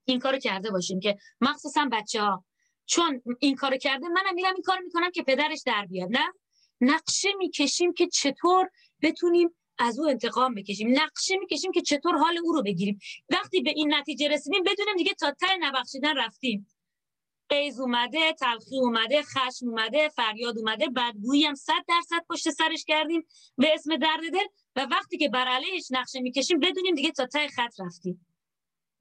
این 0.04 0.18
کارو 0.18 0.38
کرده 0.38 0.70
باشیم 0.70 1.00
که 1.00 1.18
مخصوصا 1.40 1.88
بچه 1.92 2.22
ها 2.22 2.44
چون 2.86 3.22
این 3.38 3.56
کارو 3.56 3.76
کرده 3.76 4.08
منم 4.08 4.34
میرم 4.34 4.54
این 4.54 4.62
کار 4.62 4.78
می‌کنم 4.78 5.10
که 5.10 5.22
پدرش 5.22 5.62
در 5.66 5.86
بیاد 5.86 6.08
نه؟ 6.10 6.32
نقشه 6.80 7.28
می‌کشیم 7.38 7.92
که 7.92 8.06
چطور 8.06 8.70
بتونیم 9.02 9.50
از 9.78 9.98
او 9.98 10.08
انتقام 10.08 10.54
بکشیم. 10.54 11.02
نقشه 11.02 11.36
می‌کشیم 11.36 11.72
که 11.72 11.80
چطور 11.80 12.16
حال 12.16 12.38
او 12.44 12.52
رو 12.52 12.62
بگیریم. 12.62 12.98
وقتی 13.28 13.60
به 13.60 13.70
این 13.70 13.94
نتیجه 13.94 14.28
رسیدیم 14.28 14.62
بدونیم 14.62 14.96
دیگه 14.96 15.14
تا 15.14 15.30
ته 15.30 15.56
نبخشیدن 15.60 16.16
رفتیم. 16.16 16.66
قیز 17.48 17.80
اومده 17.80 18.32
تلخی 18.32 18.78
اومده 18.80 19.22
خشم 19.22 19.68
اومده 19.68 20.08
فریاد 20.08 20.58
اومده 20.58 20.88
بدگویی 20.88 21.44
هم 21.44 21.54
صد 21.54 21.84
درصد 21.88 22.24
پشت 22.30 22.50
سرش 22.50 22.84
کردیم 22.84 23.26
به 23.58 23.74
اسم 23.74 23.96
درد 23.96 24.20
دل 24.32 24.46
و 24.76 24.86
وقتی 24.90 25.18
که 25.18 25.28
بر 25.28 25.48
علیهش 25.48 25.86
نقشه 25.90 26.20
می‌کشیم 26.20 26.60
بدونیم 26.60 26.94
دیگه 26.94 27.10
تا 27.10 27.26
ته 27.26 27.48
خط 27.48 27.80
رفتیم. 27.80 28.26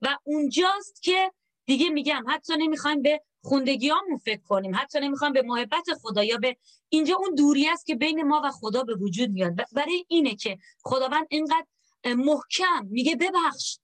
و 0.02 0.18
اونجاست 0.24 1.04
که 1.04 1.32
دیگه 1.66 1.90
میگم 1.90 2.26
حتی 2.28 2.54
نمی‌خوایم 2.58 3.02
به 3.02 3.22
خوندگیامون 3.44 4.18
فکر 4.18 4.42
کنیم 4.42 4.76
حتی 4.76 5.00
نمی‌خوایم 5.00 5.34
به 5.34 5.42
محبت 5.42 5.86
خدا 6.02 6.24
یا 6.24 6.38
به 6.38 6.58
اینجا 6.90 7.16
اون 7.16 7.36
دوری 7.36 7.68
است 7.68 7.86
که 7.86 7.96
بین 7.96 8.24
ما 8.24 8.42
و 8.46 8.52
خدا 8.52 8.84
به 8.84 8.96
وجود 8.96 9.30
میاد. 9.30 9.56
برای 9.72 10.06
اینه 10.08 10.36
که 10.36 10.58
خداوند 10.84 11.28
اینقدر 11.30 11.66
محکم 12.06 12.86
میگه 12.86 13.16
ببخش 13.16 13.80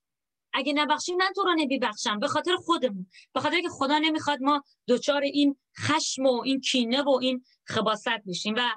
اگه 0.58 0.74
نبخشی 0.74 1.16
من 1.16 1.32
تو 1.36 1.44
رو 1.44 1.54
نمیبخشم 1.54 2.20
به 2.20 2.28
خاطر 2.28 2.56
خودمون. 2.56 3.08
به 3.34 3.40
خاطر 3.40 3.62
که 3.62 3.70
خدا 3.70 3.98
نمی‌خواد 3.98 4.42
ما 4.42 4.64
دچار 4.88 5.22
این 5.22 5.58
خشم 5.80 6.26
و 6.26 6.42
این 6.42 6.62
کینه 6.62 7.02
و 7.02 7.20
این 7.22 7.44
خباست 7.66 8.10
بشیم. 8.28 8.56
و 8.58 8.70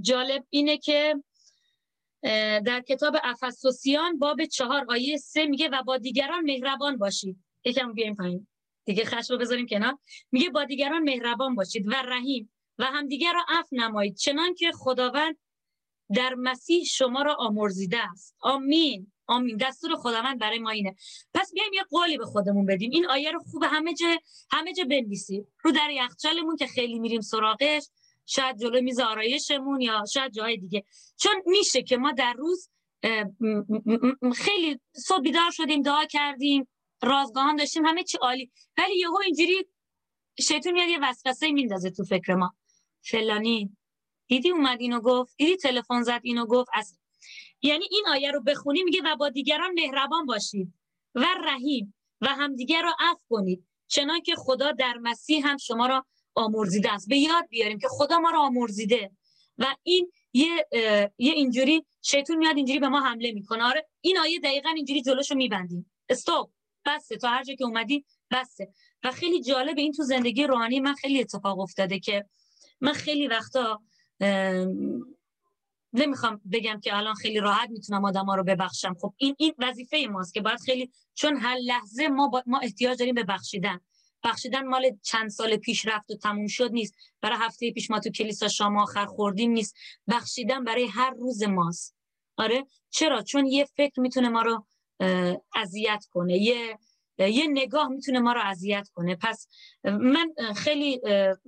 جالب 0.00 0.44
اینه 0.50 0.78
که 0.78 1.22
در 2.66 2.84
کتاب 2.88 3.16
افسوسیان 3.22 4.18
باب 4.18 4.44
چهار 4.44 4.86
آیه 4.88 5.16
سه 5.16 5.46
میگه 5.46 5.68
و 5.68 5.82
با 5.82 5.96
دیگران 5.96 6.40
مهربان 6.40 6.96
باشید. 6.96 7.44
یکم 7.64 7.92
بیایم 7.92 8.14
پایین. 8.14 8.46
دیگه 8.84 9.04
خشم 9.04 9.34
رو 9.34 9.40
بذاریم 9.40 9.66
کنار. 9.66 9.98
میگه 10.32 10.50
با 10.50 10.64
دیگران 10.64 11.02
مهربان 11.02 11.54
باشید 11.54 11.86
و 11.86 11.90
رحیم 11.90 12.52
و 12.78 12.84
همدیگر 12.84 13.32
را 13.32 13.44
عفو 13.48 13.76
نمایید. 13.76 14.16
چنان 14.16 14.54
که 14.54 14.72
خداوند 14.72 15.36
در 16.14 16.34
مسیح 16.34 16.84
شما 16.84 17.22
را 17.22 17.36
آمرزیده 17.38 17.98
است. 18.12 18.36
آمین. 18.40 19.12
آمین. 19.26 19.56
دستور 19.56 19.96
خداوند 19.96 20.38
برای 20.38 20.58
ما 20.58 20.70
اینه. 20.70 20.94
پس 21.34 21.52
بیایم 21.52 21.72
یه 21.72 21.82
قولی 21.90 22.18
به 22.18 22.24
خودمون 22.24 22.66
بدیم. 22.66 22.90
این 22.90 23.06
آیه 23.06 23.30
رو 23.30 23.40
خوب 23.40 23.62
همه 23.62 23.94
جا 23.94 24.06
همه 24.50 24.72
جا 24.72 24.84
بنویسید. 24.84 25.46
رو 25.64 25.72
در 25.72 25.90
یخچالمون 25.90 26.56
که 26.56 26.66
خیلی 26.66 26.98
میریم 26.98 27.20
سراغش. 27.20 27.88
شاید 28.26 28.58
جلو 28.58 28.80
میز 28.80 29.00
آرایشمون 29.00 29.80
یا 29.80 30.04
شاید 30.12 30.32
جای 30.32 30.56
دیگه. 30.56 30.84
چون 31.16 31.42
میشه 31.46 31.82
که 31.82 31.96
ما 31.96 32.12
در 32.12 32.32
روز 32.32 32.70
خیلی 34.34 34.80
صبح 34.92 35.20
بیدار 35.22 35.50
شدیم 35.50 35.82
دعا 35.82 36.04
کردیم 36.04 36.68
رازگاهان 37.02 37.56
داشتیم 37.56 37.86
همه 37.86 38.02
چی 38.02 38.18
عالی. 38.18 38.50
ولی 38.78 38.98
یهو 38.98 39.16
اینجوری 39.24 39.66
شیطون 40.40 40.72
میاد 40.72 40.88
یه 40.88 40.98
وسوسه 41.02 41.52
میندازه 41.52 41.90
تو 41.90 42.04
فکر 42.04 42.34
ما. 42.34 42.54
فلانی. 43.02 43.76
دیدی 44.26 44.50
اومد 44.50 44.80
اینو 44.80 45.00
گفت؟ 45.00 45.36
دیدی 45.36 45.56
تلفن 45.56 46.02
زد 46.02 46.20
اینو 46.22 46.46
گفت؟ 46.46 46.70
از 46.74 46.98
یعنی 47.62 47.84
این 47.90 48.04
آیه 48.08 48.30
رو 48.30 48.40
بخونی 48.40 48.82
میگه 48.82 49.02
و 49.04 49.16
با 49.16 49.28
دیگران 49.28 49.72
مهربان 49.72 50.26
باشید 50.26 50.74
و 51.14 51.26
رحیم 51.44 51.94
و 52.20 52.26
همدیگر 52.28 52.82
رو 52.82 52.92
عفو 52.98 53.20
کنید. 53.28 53.66
چنان 53.88 54.20
که 54.20 54.34
خدا 54.36 54.72
در 54.72 54.94
مسیح 55.02 55.48
هم 55.48 55.56
شما 55.56 55.86
را 55.86 56.06
آمرزیده 56.34 56.92
است. 56.92 57.08
به 57.08 57.18
یاد 57.18 57.48
بیاریم 57.48 57.78
که 57.78 57.88
خدا 57.90 58.18
ما 58.18 58.30
را 58.30 58.40
آمرزیده 58.40 59.10
و 59.58 59.76
این 59.82 60.12
یه 60.32 60.66
یه 61.18 61.32
اینجوری 61.32 61.84
شیطون 62.02 62.36
میاد 62.36 62.56
اینجوری 62.56 62.78
به 62.78 62.88
ما 62.88 63.00
حمله 63.00 63.32
می‌کنه. 63.32 63.64
آره 63.64 63.86
این 64.00 64.18
آیه 64.18 64.40
دقیقا 64.40 64.68
اینجوری 64.68 65.02
جلوشو 65.02 65.34
میبندیم. 65.34 65.90
استاپ 66.08 66.50
بسته. 66.86 67.16
تا 67.16 67.28
هر 67.28 67.44
جا 67.44 67.54
که 67.54 67.64
اومدی 67.64 68.04
بسته. 68.30 68.68
و 69.04 69.10
خیلی 69.10 69.42
جالب 69.42 69.78
این 69.78 69.92
تو 69.92 70.02
زندگی 70.02 70.44
روحانی 70.44 70.80
من 70.80 70.94
خیلی 70.94 71.20
اتفاق 71.20 71.58
افتاده 71.58 71.98
که 71.98 72.24
من 72.80 72.92
خیلی 72.92 73.26
وقتا 73.26 73.82
نمی‌خوام 75.92 76.40
بگم 76.52 76.80
که 76.80 76.96
الان 76.96 77.14
خیلی 77.14 77.40
راحت 77.40 77.70
می‌تونم 77.70 78.04
آدم 78.04 78.24
ها 78.24 78.34
رو 78.34 78.44
ببخشم. 78.44 78.94
خب 79.00 79.14
این 79.16 79.34
این 79.38 79.54
وظیفه 79.58 80.06
ماست 80.10 80.34
که 80.34 80.40
باید 80.40 80.60
خیلی 80.60 80.90
چون 81.14 81.36
هر 81.36 81.56
لحظه 81.56 82.08
ما 82.08 82.42
ما 82.46 82.58
احتیاج 82.58 82.98
داریم 82.98 83.14
به 83.14 83.24
بخشیدن. 83.24 83.80
بخشیدن 84.24 84.66
مال 84.66 84.96
چند 85.02 85.28
سال 85.30 85.56
پیش 85.56 85.86
رفت 85.86 86.10
و 86.10 86.16
تموم 86.16 86.46
شد 86.46 86.70
نیست. 86.72 86.94
برای 87.20 87.38
هفته 87.40 87.72
پیش 87.72 87.90
ما 87.90 88.00
تو 88.00 88.10
کلیسا 88.10 88.48
شام 88.48 88.78
آخر 88.78 89.06
خوردیم 89.06 89.50
نیست. 89.50 89.74
بخشیدن 90.08 90.64
برای 90.64 90.86
هر 90.86 91.10
روز 91.10 91.42
ماست. 91.42 91.96
آره؟ 92.36 92.66
چرا؟ 92.90 93.22
چون 93.22 93.46
یه 93.46 93.64
فکر 93.64 94.00
می‌تونه 94.00 94.28
ما 94.28 94.42
رو 94.42 94.66
اذیت 95.54 96.04
کنه. 96.10 96.38
یه 96.38 96.78
یه 97.18 97.46
نگاه 97.46 97.88
می‌تونه 97.88 98.18
ما 98.18 98.32
رو 98.32 98.40
اذیت 98.44 98.88
کنه. 98.94 99.16
پس 99.16 99.48
من 99.84 100.32
خیلی 100.56 101.00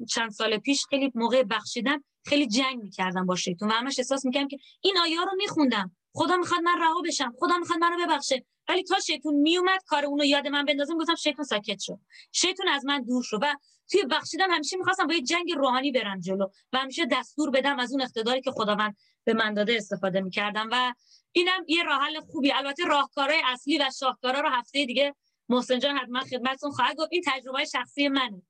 چند 0.09 0.31
سال 0.31 0.59
پیش 0.59 0.87
خیلی 0.91 1.13
موقع 1.15 1.43
بخشیدن 1.43 2.05
خیلی 2.27 2.47
جنگ 2.47 2.83
می‌کردم 2.83 3.27
با 3.27 3.37
شیطون 3.37 3.69
و 3.69 3.73
همش 3.73 3.99
احساس 3.99 4.25
می‌کردم 4.25 4.49
که 4.49 4.59
این 4.81 4.99
آیه 4.99 5.21
رو 5.21 5.31
میخوندم. 5.37 5.97
خدا 6.13 6.37
می‌خواد 6.37 6.61
من 6.61 6.79
رها 6.81 7.01
بشم. 7.01 7.35
خدا 7.39 7.57
می‌خواد 7.57 7.79
منو 7.79 8.07
ببخشه. 8.07 8.45
ولی 8.69 8.83
تا 8.83 9.01
شیطون 9.01 9.35
میومد 9.35 9.81
کار 9.87 10.05
اونو 10.05 10.25
یاد 10.25 10.49
من 10.49 10.65
بندازم 10.65 10.99
گفتم 10.99 11.15
شیطون 11.15 11.45
ساکت 11.45 11.81
شد 11.81 11.99
شیطون 12.33 12.69
از 12.69 12.85
من 12.85 13.03
دور 13.03 13.23
شد 13.23 13.39
و 13.43 13.55
توی 13.91 14.05
بخشیدن 14.11 14.51
همیشه 14.51 14.77
می‌خواستم 14.77 15.07
با 15.07 15.15
یه 15.15 15.23
جنگ 15.23 15.53
روحانی 15.57 15.93
برم 15.93 16.21
جلو 16.21 16.49
و 16.73 16.79
همیشه 16.79 17.07
دستور 17.13 17.51
بدم 17.51 17.79
از 17.79 17.93
اون 17.93 18.03
اقتداری 18.03 18.41
که 18.41 18.51
خداوند 18.51 18.97
به 19.25 19.35
من 19.35 19.55
داده 19.55 19.77
استفاده 19.77 20.21
می‌کردم. 20.21 20.69
و 20.73 20.95
اینم 21.33 21.65
یه 21.69 21.83
راه 21.83 22.01
حل 22.01 22.21
خوبی. 22.21 22.53
البته 22.53 22.85
راهکارهای 22.85 23.41
اصلی 23.45 23.79
و 23.79 23.91
شاهکارا 24.01 24.41
رو 24.41 24.49
هفته 24.49 24.85
دیگه 24.85 25.15
محسن 25.49 25.79
جان 25.79 25.97
حتما 25.97 26.21
خدمتتون 26.21 26.71
خواهد 26.71 26.97
گفت. 26.97 27.09
این 27.12 27.23
تجربه 27.26 27.65
شخصی 27.65 28.09
منه. 28.09 28.43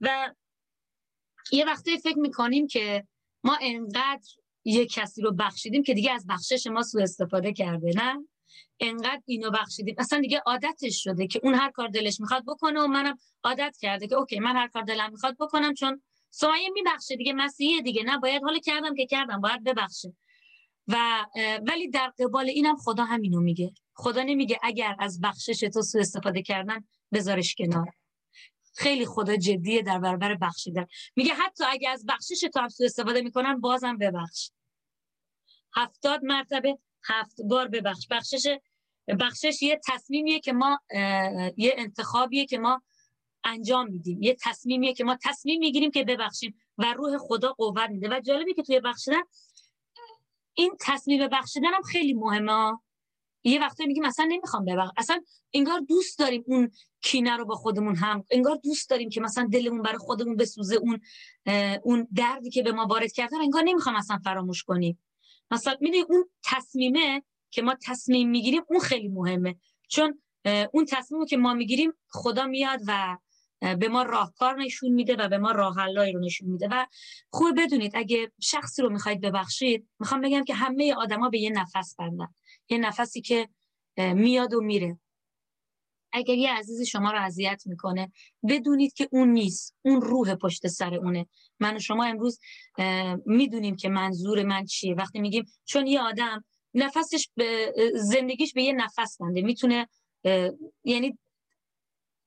و 0.00 0.34
یه 1.52 1.64
وقتی 1.64 1.98
فکر 1.98 2.18
می‌کنیم 2.18 2.66
که 2.66 3.06
ما 3.44 3.58
انقدر 3.60 4.28
یه 4.64 4.86
کسی 4.86 5.22
رو 5.22 5.32
بخشیدیم 5.32 5.82
که 5.82 5.94
دیگه 5.94 6.12
از 6.12 6.26
بخشش 6.26 6.66
ما 6.66 6.82
سوء 6.82 7.02
استفاده 7.02 7.52
کرده 7.52 7.92
نه؟ 7.96 8.28
انقدر 8.80 9.22
اینو 9.26 9.50
بخشیدیم. 9.50 9.94
اصلا 9.98 10.20
دیگه 10.20 10.42
عادتش 10.46 11.02
شده 11.04 11.26
که 11.26 11.40
اون 11.42 11.54
هر 11.54 11.70
کار 11.70 11.88
دلش 11.88 12.20
می‌خواد 12.20 12.44
بکنه 12.46 12.80
و 12.80 12.86
منم 12.86 13.18
عادت 13.44 13.76
کرده 13.80 14.08
که 14.08 14.14
اوکی 14.14 14.38
من 14.38 14.56
هر 14.56 14.68
کار 14.68 14.82
دلم 14.82 15.10
می‌خواد 15.10 15.36
بکنم 15.40 15.74
چون 15.74 16.02
سایه 16.30 16.70
میبخشه. 16.70 17.16
دیگه 17.16 17.32
مسیحه 17.32 17.82
دیگه. 17.82 18.02
نه 18.02 18.18
باید 18.18 18.42
حالا 18.42 18.58
کردم 18.58 18.94
که 18.94 19.06
کردم 19.06 19.40
باید 19.40 19.64
ببخشه. 19.64 20.12
و 20.92 21.26
ولی 21.66 21.90
در 21.90 22.12
قبال 22.18 22.48
اینم 22.48 22.76
خدا 22.76 23.04
همینو 23.04 23.40
میگه. 23.40 23.72
خدا 23.94 24.22
نمیگه 24.22 24.58
اگر 24.62 24.96
از 24.98 25.20
بخشش 25.20 25.60
تو 25.60 25.82
سو 25.82 25.98
استفاده 25.98 26.42
کردن 26.42 26.84
بذارش 27.12 27.54
کنار. 27.54 27.92
خیلی 28.76 29.06
خدا 29.06 29.36
جدیه 29.36 29.82
در 29.82 29.98
برابر 29.98 30.34
بخشیدن 30.34 30.86
میگه 31.16 31.34
حتی 31.34 31.64
اگه 31.68 31.88
از 31.88 32.06
بخشش 32.08 32.40
تو 32.54 32.60
هم 32.60 32.68
سو 32.68 32.84
استفاده 32.84 33.22
می‌کنن 33.22 33.60
بازم 33.60 33.96
ببخش. 33.96 34.50
هفتاد 35.76 36.24
مرتبه 36.24 36.78
هفت 37.04 37.40
بار 37.42 37.68
ببخش. 37.68 38.06
بخشش 38.10 38.58
بخشش 39.20 39.62
یه 39.62 39.80
تصمیمیه 39.88 40.40
که 40.40 40.52
ما 40.52 40.80
یه 41.56 41.74
انتخابیه 41.76 42.46
که 42.46 42.58
ما 42.58 42.82
انجام 43.44 43.90
میدیم. 43.90 44.22
یه 44.22 44.36
تصمیمیه 44.42 44.94
که 44.94 45.04
ما 45.04 45.18
تصمیم 45.24 45.60
می‌گیریم 45.60 45.90
که 45.90 46.04
ببخشیم 46.04 46.54
و 46.78 46.92
روح 46.92 47.18
خدا 47.18 47.52
قوت 47.52 47.90
میده. 47.90 48.08
و 48.08 48.20
جالبی 48.20 48.54
که 48.54 48.62
توی 48.62 48.80
بخشیدن 48.80 49.20
این 50.54 50.76
تصمیم 50.80 51.28
بخشیدن 51.28 51.74
هم 51.74 51.82
خیلی 51.82 52.14
مهمه. 52.14 52.78
یه 53.44 53.60
وقتی 53.60 53.86
میگیم 53.86 54.04
اصلا 54.04 54.24
نمی‌خوام 54.24 54.64
ببخش 54.64 54.90
اصلا 54.96 55.20
انگار 55.52 55.80
دوست 55.80 56.18
داریم 56.18 56.44
اون 56.46 56.70
کینه 57.02 57.36
رو 57.36 57.44
با 57.44 57.54
خودمون 57.54 57.96
هم 57.96 58.24
انگار 58.30 58.60
دوست 58.64 58.90
داریم 58.90 59.08
که 59.08 59.20
مثلا 59.20 59.48
دلمون 59.52 59.82
برای 59.82 59.98
خودمون 59.98 60.36
بسوزه 60.36 60.76
اون 60.76 61.00
اون 61.82 62.08
دردی 62.14 62.50
که 62.50 62.62
به 62.62 62.72
ما 62.72 62.86
وارد 62.86 63.12
کردن 63.12 63.40
انگار 63.40 63.62
نمی‌خوام 63.62 63.96
اصلا 63.96 64.18
فراموش 64.24 64.62
کنیم. 64.62 64.98
مثلا 65.50 65.76
می‌دونی 65.80 66.04
اون 66.08 66.24
تصمیمه 66.44 67.22
که 67.50 67.62
ما 67.62 67.74
تصمیم 67.86 68.30
می‌گیریم 68.30 68.62
اون 68.68 68.80
خیلی 68.80 69.08
مهمه. 69.08 69.56
چون 69.88 70.22
اون 70.72 70.84
تصمیمی 70.84 71.26
که 71.26 71.36
ما 71.36 71.54
می‌گیریم 71.54 71.92
خدا 72.08 72.46
میاد 72.46 72.80
و 72.86 73.18
به 73.60 73.88
ما 73.88 74.02
راهکار 74.02 74.62
نشون 74.62 74.92
میده 74.92 75.16
و 75.16 75.28
به 75.28 75.38
ما 75.38 75.52
راه 75.52 75.86
رو 75.86 76.20
نشون 76.20 76.48
میده. 76.48 76.68
و 76.70 76.86
خوب 77.30 77.62
بدونید 77.62 77.92
اگه 77.94 78.32
شخصی 78.40 78.82
رو 78.82 78.90
می‌خواید 78.90 79.20
ببخشید 79.20 79.88
می‌خوام 80.00 80.20
بگم 80.20 80.44
که 80.44 80.54
همه 80.54 80.94
آدما 80.94 81.28
به 81.28 81.38
یه 81.38 81.50
نفس 81.50 81.94
بندن. 81.98 82.28
یه 82.68 82.78
نفسی 82.78 83.20
که 83.20 83.48
میاد 83.96 84.54
و 84.54 84.60
میره. 84.60 84.98
اگر 86.12 86.34
یه 86.34 86.52
عزیز 86.52 86.82
شما 86.82 87.12
رو 87.12 87.18
اذیت 87.22 87.62
می‌کنه 87.66 88.12
بدونید 88.48 88.92
که 88.92 89.08
اون 89.12 89.28
نیست. 89.28 89.74
اون 89.82 90.00
روح 90.00 90.34
پشت 90.34 90.66
سر 90.66 90.94
اونه. 90.94 91.26
من 91.60 91.76
و 91.76 91.78
شما 91.78 92.04
امروز 92.04 92.38
می‌دونیم 93.26 93.76
که 93.76 93.88
منظور 93.88 94.42
من 94.42 94.64
چیه. 94.64 94.94
وقتی 94.94 95.20
میگیم 95.20 95.44
چون 95.64 95.86
یه 95.86 96.00
آدم 96.00 96.44
نفسش 96.74 97.28
به 97.34 97.74
زندگیش 97.94 98.52
به 98.52 98.62
یه 98.62 98.72
نفس 98.72 99.16
بنده. 99.20 99.42
می‌تونه 99.42 99.88
یعنی 100.84 101.18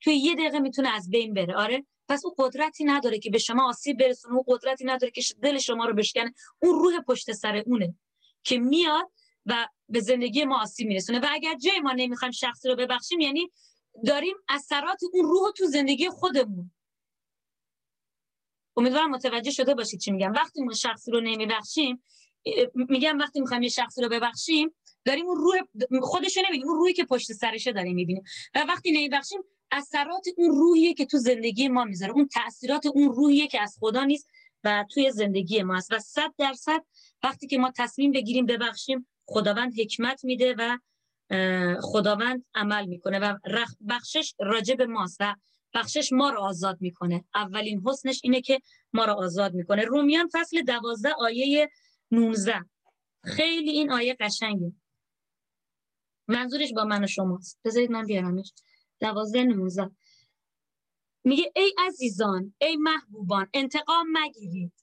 توی 0.04 0.16
یه 0.16 0.36
دقیقه 0.36 0.60
می‌تونه 0.60 0.90
از 0.90 1.10
بین 1.10 1.34
بره. 1.34 1.56
آره. 1.56 1.86
پس 2.10 2.26
او 2.26 2.34
قدرتی 2.38 2.84
نداره 2.84 3.20
که 3.20 3.30
به 3.30 3.38
شما 3.38 3.70
آسیب 3.70 4.00
برسونه. 4.00 4.36
او 4.36 4.44
قدرتی 4.48 4.86
نداره 4.86 5.12
که 5.12 5.22
دل 5.42 5.58
شما 5.58 5.86
رو 5.86 5.94
بشکنه. 5.94 6.34
اون 6.60 6.80
روح 6.80 7.00
پشت 7.00 7.32
سر 7.32 7.64
اونه 7.66 7.96
که 8.44 8.58
میاد 8.58 9.12
و 9.46 9.68
به 9.90 10.00
زندگی 10.00 10.46
ما 10.46 10.62
آسیب 10.62 10.88
میرسونه. 10.88 11.20
و 11.20 11.26
اگر 11.32 11.56
جای 11.58 11.80
ما 11.80 11.92
نمی‌خوایم 11.92 12.32
شخصی 12.32 12.70
رو 12.70 12.76
ببخشیم 12.76 13.20
یعنی 13.20 13.52
داریم 14.06 14.36
اثرات 14.50 15.00
اون 15.14 15.26
روح 15.26 15.52
تو 15.52 15.66
زندگی 15.66 16.10
خودمون. 16.10 16.72
امیدوارم 18.78 19.10
متوجه 19.12 19.52
شده 19.52 19.76
باشید 19.76 20.00
چی 20.00 20.12
میگم. 20.12 20.32
وقتی 20.32 20.64
ما 20.64 20.74
شخصی 20.74 21.12
رو 21.12 21.22
نمیبخشیم 21.22 22.04
میگم 22.76 23.18
وقتی 23.18 23.42
می‌خوایم 23.42 23.64
یه 23.64 23.70
شخصی 23.70 24.02
رو 24.02 24.10
ببخشیم 24.10 24.76
داریم 25.06 25.26
اون 25.26 25.38
روح 25.38 25.60
خودش 26.02 26.38
نمی‌بینیم 26.38 26.68
اون 26.68 26.78
روحی 26.78 26.94
که 26.94 27.06
پشت 27.06 27.34
سرشه 27.34 27.72
داریم 27.72 27.96
می‌بینیم. 27.96 28.24
و 28.56 28.66
وقتی 28.68 28.92
نمیبخشیم 28.92 29.44
اثرات 29.74 30.26
اون 30.38 30.52
روحیه 30.56 30.94
که 30.94 31.06
تو 31.06 31.18
زندگی 31.18 31.68
ما 31.68 31.84
می‌ذاره 31.84 32.12
اون 32.12 32.28
تاثیرات 32.28 32.86
اون 32.86 33.14
روحیه 33.14 33.48
که 33.48 33.62
از 33.62 33.78
خدا 33.80 34.04
نیست 34.04 34.28
و 34.64 34.86
توی 34.92 35.12
زندگی 35.12 35.64
ما 35.64 35.78
است. 35.78 35.92
و 35.92 36.00
صد 36.00 36.34
درصد 36.38 36.86
وقتی 37.24 37.48
که 37.48 37.58
ما 37.58 37.72
تصمیم 37.78 38.12
بگیریم 38.12 38.46
ببخشیم 38.46 39.08
خداوند 39.26 39.80
حکمت 39.80 40.26
میده 40.26 40.56
و 40.58 40.78
خداوند 41.82 42.46
عمل 42.56 42.86
می‌کنه 42.86 43.20
و 43.20 43.38
بخشش 43.90 44.36
راجب 44.40 44.82
ماست 44.82 45.18
و 45.20 45.36
بخشش 45.74 46.14
ما 46.14 46.30
رو 46.30 46.40
آزاد 46.40 46.78
می‌کنه. 46.82 47.26
اولین 47.36 47.82
حسنش 47.86 48.20
اینه 48.24 48.42
که 48.42 48.60
ما 48.94 49.06
رو 49.06 49.14
آزاد 49.14 49.54
می‌کنه. 49.54 49.84
رومیان 49.86 50.30
فصل 50.34 50.62
دوازده 50.62 51.14
آیه 51.20 51.70
19 52.12 52.66
خیلی 53.24 53.70
این 53.70 53.92
آیه 53.92 54.16
قشنگه. 54.20 54.72
منظورش 56.28 56.74
با 56.74 56.84
من 56.84 57.04
و 57.04 57.08
شماست. 57.08 57.60
بذارید 57.66 57.92
من 57.92 58.06
بیارمش. 58.06 58.54
دوازده 59.04 59.44
نوزده. 59.44 59.92
میگه 61.24 61.52
ای 61.56 61.74
عزیزان 61.88 62.54
ای 62.62 62.76
محبوبان 62.76 63.48
انتقام 63.54 64.06
مگیرید 64.12 64.74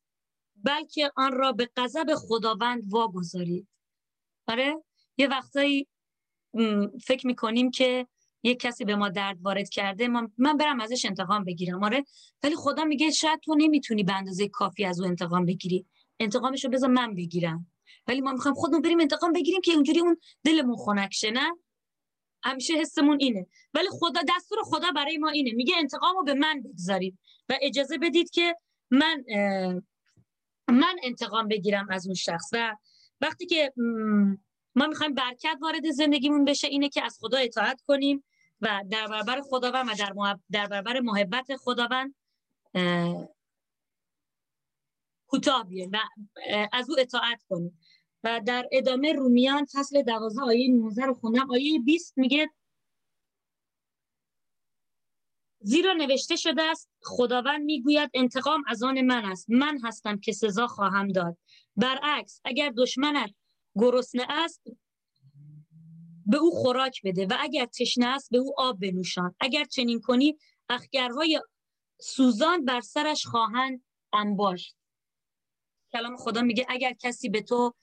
بلکه 0.64 1.12
آن 1.16 1.32
را 1.32 1.52
به 1.52 1.70
غضب 1.76 2.14
خداوند 2.14 2.82
واگذارید. 2.88 3.68
آره؟ 4.46 4.84
یه 5.16 5.28
وقتایی 5.28 5.86
فکر 7.04 7.26
می‌کنیم 7.26 7.70
که 7.70 8.06
یه 8.42 8.54
کسی 8.54 8.84
به 8.84 8.96
ما 8.96 9.08
درد 9.08 9.38
وارد 9.42 9.68
کرده 9.68 10.08
من 10.38 10.56
برم 10.56 10.80
ازش 10.80 11.04
انتقام 11.04 11.44
بگیرم 11.44 11.84
آره؟ 11.84 12.04
ولی 12.42 12.56
خدا 12.56 12.84
میگه 12.84 13.10
شاید 13.10 13.40
تو 13.40 13.54
نمی‌تونی 13.54 14.02
به 14.02 14.12
اندازه 14.12 14.48
کافی 14.48 14.84
از 14.84 15.00
او 15.00 15.06
انتقام 15.06 15.44
بگیری. 15.44 15.86
انتقامش 16.20 16.64
رو 16.64 16.70
بذار 16.70 16.90
من 16.90 17.14
بگیرم. 17.14 17.72
ولی 18.06 18.20
ما 18.20 18.32
می‌خوایم 18.32 18.54
خودمون 18.54 18.82
بریم 18.82 19.00
انتقام 19.00 19.32
بگیریم 19.32 19.60
که 19.60 19.72
اونجوری 19.72 20.00
اون 20.00 20.16
دلمون 20.44 20.76
خنک 20.76 21.26
نه؟ 21.32 21.50
همیشه 22.42 22.74
حسمون 22.74 23.16
اینه. 23.20 23.46
ولی 23.74 23.88
خدا 23.90 24.20
دستور 24.36 24.58
خدا 24.62 24.90
برای 24.90 25.18
ما 25.18 25.28
اینه. 25.28 25.52
میگه 25.52 25.74
انتقام 25.78 26.16
رو 26.16 26.24
به 26.24 26.34
من 26.34 26.62
بگذارید. 26.62 27.18
و 27.48 27.58
اجازه 27.62 27.98
بدید 27.98 28.30
که 28.30 28.56
من 28.90 29.24
من 30.68 30.96
انتقام 31.02 31.48
بگیرم 31.48 31.86
از 31.90 32.06
اون 32.06 32.14
شخص. 32.14 32.50
و 32.52 32.76
وقتی 33.20 33.46
که 33.46 33.72
ما 34.74 34.86
می‌خوایم 34.86 35.14
برکت 35.14 35.58
وارد 35.62 35.90
زندگیمون 35.90 36.44
بشه 36.44 36.68
اینه 36.68 36.88
که 36.88 37.04
از 37.04 37.18
خدا 37.20 37.38
اطاعت 37.38 37.80
کنیم 37.86 38.24
و 38.60 38.84
در 38.90 39.06
برابر 39.06 39.40
خداوند 39.40 39.88
و 39.88 39.94
در, 39.98 40.38
در 40.50 40.66
برابر 40.66 41.00
محبت 41.00 41.56
خداوند 41.56 42.14
کوتاه 45.26 45.64
بیایم 45.64 45.90
و 45.92 45.98
از 46.72 46.90
او 46.90 46.96
اطاعت 46.98 47.42
کنیم. 47.48 47.79
و 48.24 48.40
در 48.46 48.68
ادامه 48.72 49.12
رومیان 49.12 49.66
فصل 49.72 50.02
دوازه 50.02 50.42
آیه 50.42 50.68
19 50.68 51.02
رو 51.02 51.14
خوندم. 51.14 51.50
آیه 51.50 51.80
20 51.80 52.18
میگه 52.18 52.50
زیرا 55.62 55.92
نوشته 55.92 56.36
شده 56.36 56.62
است 56.62 56.90
خداوند 57.02 57.64
می‌گوید 57.64 58.10
انتقام 58.14 58.64
از 58.66 58.82
آن 58.82 59.00
من 59.00 59.24
است. 59.24 59.50
من 59.50 59.78
هستم 59.84 60.18
که 60.18 60.32
سزا 60.32 60.66
خواهم 60.66 61.08
داد. 61.08 61.38
برعکس 61.76 62.40
اگر 62.44 62.72
دشمنت 62.76 63.34
گرسنه 63.74 64.26
است 64.28 64.62
به 66.26 66.36
او 66.36 66.50
خوراک 66.50 67.00
بده 67.04 67.26
و 67.26 67.36
اگر 67.40 67.66
تشنه 67.66 68.06
است 68.06 68.30
به 68.30 68.38
او 68.38 68.54
آب 68.56 68.80
بنوشان. 68.80 69.34
اگر 69.40 69.64
چنین 69.64 70.00
کنی 70.00 70.38
اخگرهای 70.68 71.40
سوزان 72.00 72.64
بر 72.64 72.80
سرش 72.80 73.26
خواهند 73.26 73.84
انباشت. 74.12 74.76
کلام 75.92 76.16
خدا 76.16 76.42
میگه 76.42 76.66
اگر 76.68 76.92
کسی 76.92 77.28
به 77.28 77.42
تو 77.42 77.74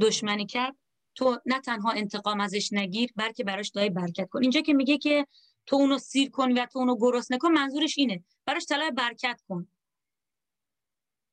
دشمنی 0.00 0.46
کرد. 0.46 0.76
تو 1.14 1.38
نه 1.46 1.60
تنها 1.60 1.90
انتقام 1.90 2.40
ازش 2.40 2.72
نگیر 2.72 3.12
بلکه 3.16 3.44
براش 3.44 3.70
دای 3.70 3.90
برکت 3.90 4.28
کن. 4.30 4.42
اینجا 4.42 4.60
که 4.60 4.72
میگه 4.72 4.98
که 4.98 5.26
تو 5.66 5.76
اونو 5.76 5.98
سیر 5.98 6.30
کن 6.30 6.58
و 6.58 6.66
تو 6.66 6.78
اونو 6.78 6.96
گرسنه 6.96 7.38
کن 7.38 7.52
منظورش 7.52 7.98
اینه. 7.98 8.24
براش 8.46 8.64
طلب 8.64 8.94
برکت 8.94 9.40
کن. 9.48 9.68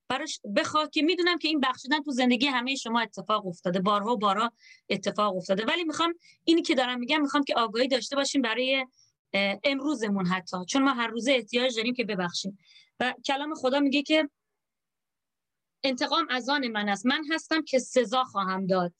براش 0.09 0.41
بخواه 0.55 0.89
که 0.89 1.01
می‌دونم 1.01 1.37
که 1.37 1.47
این 1.47 1.59
بخشیدن 1.59 2.01
تو 2.01 2.11
زندگی 2.11 2.47
همه 2.47 2.75
شما 2.75 2.99
اتفاق 2.99 3.47
افتاده. 3.47 3.79
بارها 3.79 4.13
و 4.13 4.17
بارها 4.17 4.51
اتفاق 4.89 5.35
افتاده. 5.35 5.65
ولی 5.65 5.83
می‌خوام 5.83 6.13
اینی 6.43 6.61
که 6.61 6.75
دارم 6.75 6.99
میگم 6.99 7.21
می‌خوام 7.21 7.43
که 7.43 7.55
آگاهی 7.55 7.87
داشته 7.87 8.15
باشیم 8.15 8.41
برای 8.41 8.87
امروزمون 9.63 10.25
حتی. 10.25 10.57
چون 10.67 10.83
ما 10.83 10.93
هر 10.93 11.07
روزه 11.07 11.31
احتیاج 11.31 11.75
داریم 11.75 11.93
که 11.93 12.03
ببخشیم. 12.03 12.57
و 12.99 13.13
کلام 13.25 13.53
خدا 13.53 13.79
میگه 13.79 14.03
که 14.03 14.29
انتقام 15.87 16.27
از 16.29 16.49
آن 16.49 16.67
من 16.67 16.89
است. 16.89 17.05
من 17.05 17.23
هستم 17.31 17.63
که 17.63 17.79
سزا 17.79 18.23
خواهم 18.23 18.65
داد. 18.65 18.93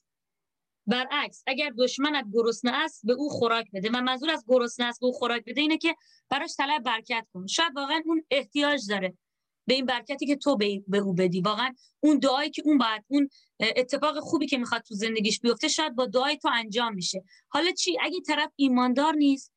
برعکس 0.86 1.42
اگر 1.46 1.72
دشمنت 1.78 2.24
گرسنه 2.32 2.72
است 2.84 3.06
به 3.06 3.12
او 3.12 3.28
خوراک 3.28 3.66
بده 3.74 3.90
و 3.90 4.00
منظور 4.00 4.30
از 4.30 4.44
گرسنه 4.48 4.86
است 4.86 5.00
به 5.00 5.06
او 5.06 5.12
خوراک 5.12 5.44
بده 5.44 5.60
اینه 5.60 5.78
که 5.78 5.94
براش 6.30 6.54
طلب 6.56 6.82
برکت 6.82 7.26
کن. 7.32 7.46
شاید 7.46 7.72
واقعا 7.76 8.02
اون 8.06 8.24
احتیاج 8.30 8.80
داره 8.88 9.14
به 9.66 9.74
این 9.74 9.86
برکتی 9.86 10.26
که 10.26 10.36
تو 10.36 10.56
به 10.86 10.98
او 10.98 11.14
بدی. 11.14 11.40
واقعا 11.40 11.74
اون 12.00 12.18
دعایی 12.18 12.50
که 12.50 12.62
اون 12.64 12.78
باید 12.78 13.04
اون 13.08 13.28
اتفاق 13.60 14.18
خوبی 14.20 14.46
که 14.46 14.58
می‌خواد 14.58 14.82
تو 14.82 14.94
زندگیش 14.94 15.40
بیفته 15.40 15.68
شاید 15.68 15.94
با 15.94 16.06
دعای 16.06 16.36
تو 16.36 16.50
انجام 16.54 16.94
میشه. 16.94 17.24
حالا 17.48 17.70
چی؟ 17.70 17.98
اگه 18.00 18.20
طرف 18.20 18.50
ایماندار 18.56 19.14
نیست 19.14 19.52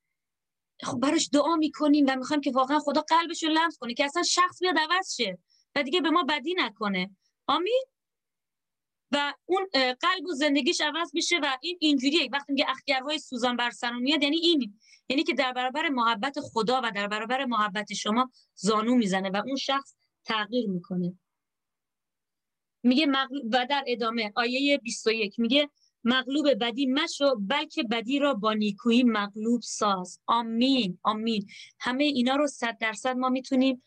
خب 0.84 1.00
براش 1.00 1.30
دعا 1.34 1.56
می‌کنیم 1.56 2.06
و 2.10 2.15
می‌خوایم 2.15 2.41
که 2.41 2.52
واقعا 2.52 2.80
خدا 2.80 3.02
قلبش 3.02 3.44
رو 3.44 3.50
لمس 3.50 3.78
کنه 3.78 3.94
که 3.94 4.06
اصلا 4.06 4.24
شخص 4.24 4.60
بیاد 4.60 4.78
عوض 4.78 5.15
شه 5.15 5.38
و 5.76 5.84
دیگه 5.84 6.02
به 6.02 6.10
ما 6.10 6.24
بدی 6.24 6.54
نکنه. 6.58 7.10
آمین. 7.52 7.84
و 9.12 9.34
اون 9.46 9.68
قلب 9.74 10.26
و 10.30 10.34
زندگیش 10.34 10.82
عوض 10.82 11.12
میشه 11.14 11.40
و 11.44 11.58
این 11.62 11.78
اینجوریه. 11.82 12.30
وقتی 12.34 12.54
میگه 12.54 12.66
اخگرهای 12.70 13.20
سوزان 13.20 13.56
بر 13.56 13.70
سر 13.70 13.92
میاد 13.92 14.24
یعنی 14.24 14.38
این 14.38 14.80
یعنی 15.10 15.24
که 15.24 15.34
در 15.34 15.54
برابر 15.54 15.90
محبت 15.90 16.40
خدا 16.40 16.82
و 16.84 16.92
در 16.96 17.08
برابر 17.08 17.46
محبت 17.46 17.94
شما 17.94 18.32
زانو 18.56 18.96
می‌زنه 18.96 19.30
و 19.30 19.38
اون 19.46 19.56
شخص 19.56 19.96
تغییر 20.26 20.70
می‌کنه. 20.70 21.20
میگه 22.84 23.08
و 23.52 23.66
در 23.70 23.84
ادامه 23.88 24.32
آیه 24.36 24.78
21 24.78 25.40
میگه 25.40 25.70
مغلوب 26.04 26.54
بدی 26.64 26.86
مشو 26.86 27.36
بلکه 27.40 27.84
بدی 27.84 28.20
را 28.20 28.34
با 28.34 28.54
نیکویی 28.54 29.04
مغلوب 29.04 29.62
ساز. 29.62 30.20
آمین 30.28 31.00
آمین. 31.04 31.48
همه 31.80 32.04
اینا 32.04 32.36
رو 32.36 32.48
صد 32.48 32.78
درصد 32.78 33.16
ما 33.18 33.30
می‌تونیم 33.30 33.84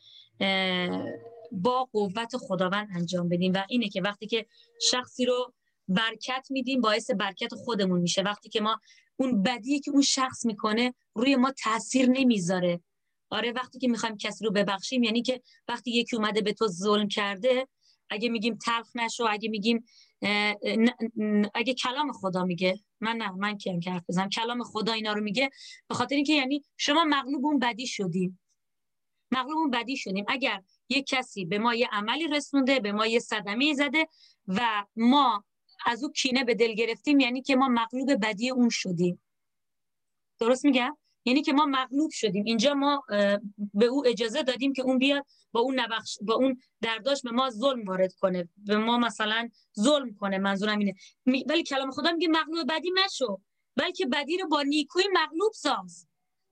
با 1.63 1.89
قوت 1.93 2.37
خداوند 2.37 2.89
انجام 2.95 3.29
بدیم 3.29 3.53
و 3.53 3.65
اینه 3.69 3.89
که 3.89 4.03
وقتی 4.03 4.27
که 4.27 4.47
شخصی 4.91 5.25
رو 5.25 5.55
برکت 5.89 6.47
میدیم 6.51 6.81
باعث 6.81 7.11
برکت 7.11 7.55
خودمون 7.55 8.01
میشه. 8.01 8.23
وقتی 8.23 8.49
که 8.49 8.61
ما 8.61 8.81
اون 9.17 9.43
بدی 9.43 9.81
که 9.81 9.91
اون 9.91 10.03
شخص 10.03 10.47
می‌کنه 10.47 10.95
روی 11.15 11.37
ما 11.37 11.53
تاثیر 11.63 12.09
نمی‌ذاره. 12.11 12.81
آره 13.31 13.53
وقتی 13.53 13.79
که 13.79 13.89
می‌خوایم 13.89 14.17
کسی 14.17 14.45
رو 14.45 14.51
ببخشیم 14.51 15.03
یعنی 15.03 15.23
که 15.23 15.43
وقتی 15.69 15.91
یکی 15.91 16.17
اومده 16.17 16.41
به 16.41 16.53
تو 16.53 16.69
ظلم 16.69 17.09
کرده 17.09 17.69
اگه 18.11 18.29
میگیم 18.29 18.59
تلخ 18.65 18.97
نشو 18.97 19.25
اگه 19.31 19.49
میگیم 19.49 19.85
اگه 21.55 21.75
کلام 21.75 22.13
خدا 22.13 22.45
میگه 22.45 22.81
من 23.01 23.17
نه 23.17 23.31
من 23.31 23.59
کیم 23.59 23.81
که 23.81 23.91
حرف 23.91 24.05
بزنم 24.09 24.29
کلام 24.29 24.63
خدا 24.63 24.93
اینا 24.93 25.13
رو 25.13 25.21
میگه 25.21 25.51
به 25.89 25.95
خاطر 25.95 26.15
اینکه 26.15 26.33
یعنی 26.33 26.65
شما 26.77 27.05
مغلوب 27.05 27.47
اون 27.47 27.59
بدی 27.59 27.87
شدیم 27.87 28.41
مغلوب 29.31 29.59
اون 29.59 29.71
بدی 29.71 29.97
شدیم. 29.97 30.25
اگر 30.29 30.63
یک 30.89 31.07
کسی 31.07 31.45
به 31.45 31.59
ما 31.59 31.75
یه 31.75 31.89
عملی 31.93 32.29
رسونده 32.29 32.81
به 32.81 32.93
ما 32.93 33.07
یه 33.07 33.19
صدمه 33.19 33.75
زده 33.75 34.07
و 34.49 34.85
ما 34.97 35.45
از 35.87 36.05
او 36.05 36.13
کینه 36.13 36.45
به 36.45 36.55
دل 36.55 36.75
گرفتیم 36.75 37.21
یعنی 37.21 37.43
که 37.43 37.57
ما 37.57 37.69
مغلوب 37.69 38.27
بدی 38.27 38.51
اون 38.51 38.69
شدیم. 38.69 39.21
درست 40.39 40.65
میگم؟ 40.65 40.97
یعنی 41.25 41.43
که 41.43 41.53
ما 41.53 41.67
مغلوب 41.67 42.11
شدیم. 42.11 42.45
اینجا 42.45 42.75
ما 42.75 43.03
به 43.75 43.87
او 43.87 44.07
اجازه 44.07 44.43
دادیم 44.43 44.73
که 44.73 44.83
اون 44.83 44.99
بیاد 44.99 45.27
با 45.53 45.61
اون 45.61 45.81
نبخش 45.81 46.19
با 46.23 46.35
اون 46.35 46.61
درداش 46.81 47.23
به 47.23 47.31
ما 47.31 47.51
ظلم 47.51 47.85
وارد 47.85 48.15
کنه. 48.15 48.49
به 48.57 48.77
ما 48.77 48.99
مثلا 48.99 49.49
ظلم 49.81 50.15
کنه 50.15 50.39
منظورم 50.39 50.79
اینه. 50.79 50.95
ولی 51.27 51.63
کلام 51.63 51.91
خدا 51.91 52.13
میگه 52.13 52.29
مغلوب 52.29 52.73
بدی 52.73 52.91
نشو 53.05 53.41
بلکه 53.77 54.07
بدی 54.07 54.39
رو 54.39 54.49
با 54.49 54.63
نیکویی 54.63 55.07
مغلوب 55.13 55.53
ساز. 55.53 56.07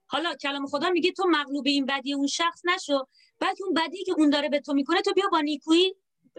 حالا 0.07 0.35
کلام 0.35 0.65
خدا 0.65 0.89
میگه 0.89 1.11
تو 1.11 1.23
مغلوب 1.27 1.67
این 1.67 1.85
بدی 1.85 2.13
اون 2.13 2.27
شخص 2.27 2.61
نشو. 2.65 3.07
بلکه 3.43 3.63
اون 3.63 3.73
بدی 3.73 4.03
که 4.03 4.13
اون 4.17 4.29
داره 4.29 4.49
به 4.49 4.59
تو 4.59 4.73
می‌کنه 4.73 5.01
تو 5.01 5.13
بیا 5.13 5.29
با 5.31 5.39
نیکویی 5.39 5.95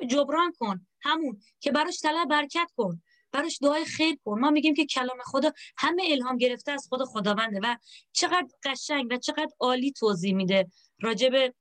جبران 0.07 0.53
کن. 0.59 0.87
همون 1.01 1.40
که 1.61 1.73
براش 1.73 2.01
طلب 2.01 2.29
برکت 2.29 2.71
کن. 2.77 3.03
براش 3.33 3.59
دعای 3.62 3.85
خیر 3.85 4.19
کن. 4.25 4.40
ما 4.40 4.51
میگیم 4.51 4.75
که 4.75 4.87
کلام 4.87 5.19
خدا 5.25 5.53
همه 5.77 6.03
الهام 6.11 6.37
گرفته 6.37 6.73
از 6.73 6.87
خود 6.88 7.05
خداونده 7.05 7.61
و 7.62 7.77
چقدر 8.12 8.49
قشنگ 8.64 9.07
و 9.11 9.17
چقدر 9.17 9.49
عالی 9.61 9.93
توضیح 9.93 10.35
میده 10.35 10.67
راجب 11.01 11.55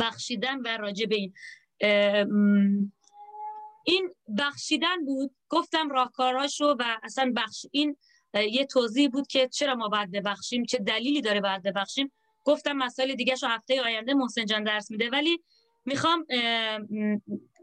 بخشیدن 0.00 0.60
و 0.60 0.76
راجب 0.76 1.12
این 1.12 1.32
این 3.84 4.14
بخشیدن 4.38 5.04
بود. 5.04 5.36
گفتم 5.48 5.90
راهکاراشو 5.90 6.76
و 6.78 6.98
اصلا 7.02 7.32
بخش 7.36 7.66
این 7.70 7.96
یه 8.50 8.66
توضیح 8.66 9.08
بود 9.08 9.26
که 9.26 9.48
چرا 9.48 9.74
ما 9.74 9.88
باید 9.88 10.10
ببخشیم 10.10 10.64
چه 10.64 10.78
دلیلی 10.78 11.20
داره 11.20 11.40
باید 11.40 11.62
ببخشیم. 11.62 12.12
گفتم 12.46 12.72
مسائل 12.72 13.14
دیگه 13.14 13.36
شو 13.36 13.46
هفته 13.46 13.82
آینده 13.82 14.14
محسن 14.14 14.44
جان 14.44 14.64
درس 14.64 14.90
میده. 14.90 15.10
ولی 15.10 15.44
می‌خوام 15.84 16.26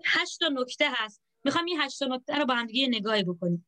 هشت 0.06 0.40
تا 0.40 0.48
نکته 0.48 0.90
هست. 0.92 1.22
می‌خوام 1.44 1.66
این 1.66 1.82
هشت 1.82 2.04
نکته 2.04 2.36
رو 2.36 2.46
با 2.46 2.56
هم 2.56 2.66
دیگه 2.66 2.88
نگاهی 2.88 3.24
بکنیم. 3.24 3.68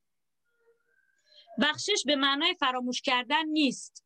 بخشش 1.62 2.04
به 2.06 2.16
معنای 2.16 2.54
فراموش 2.54 3.02
کردن 3.02 3.46
نیست. 3.46 4.06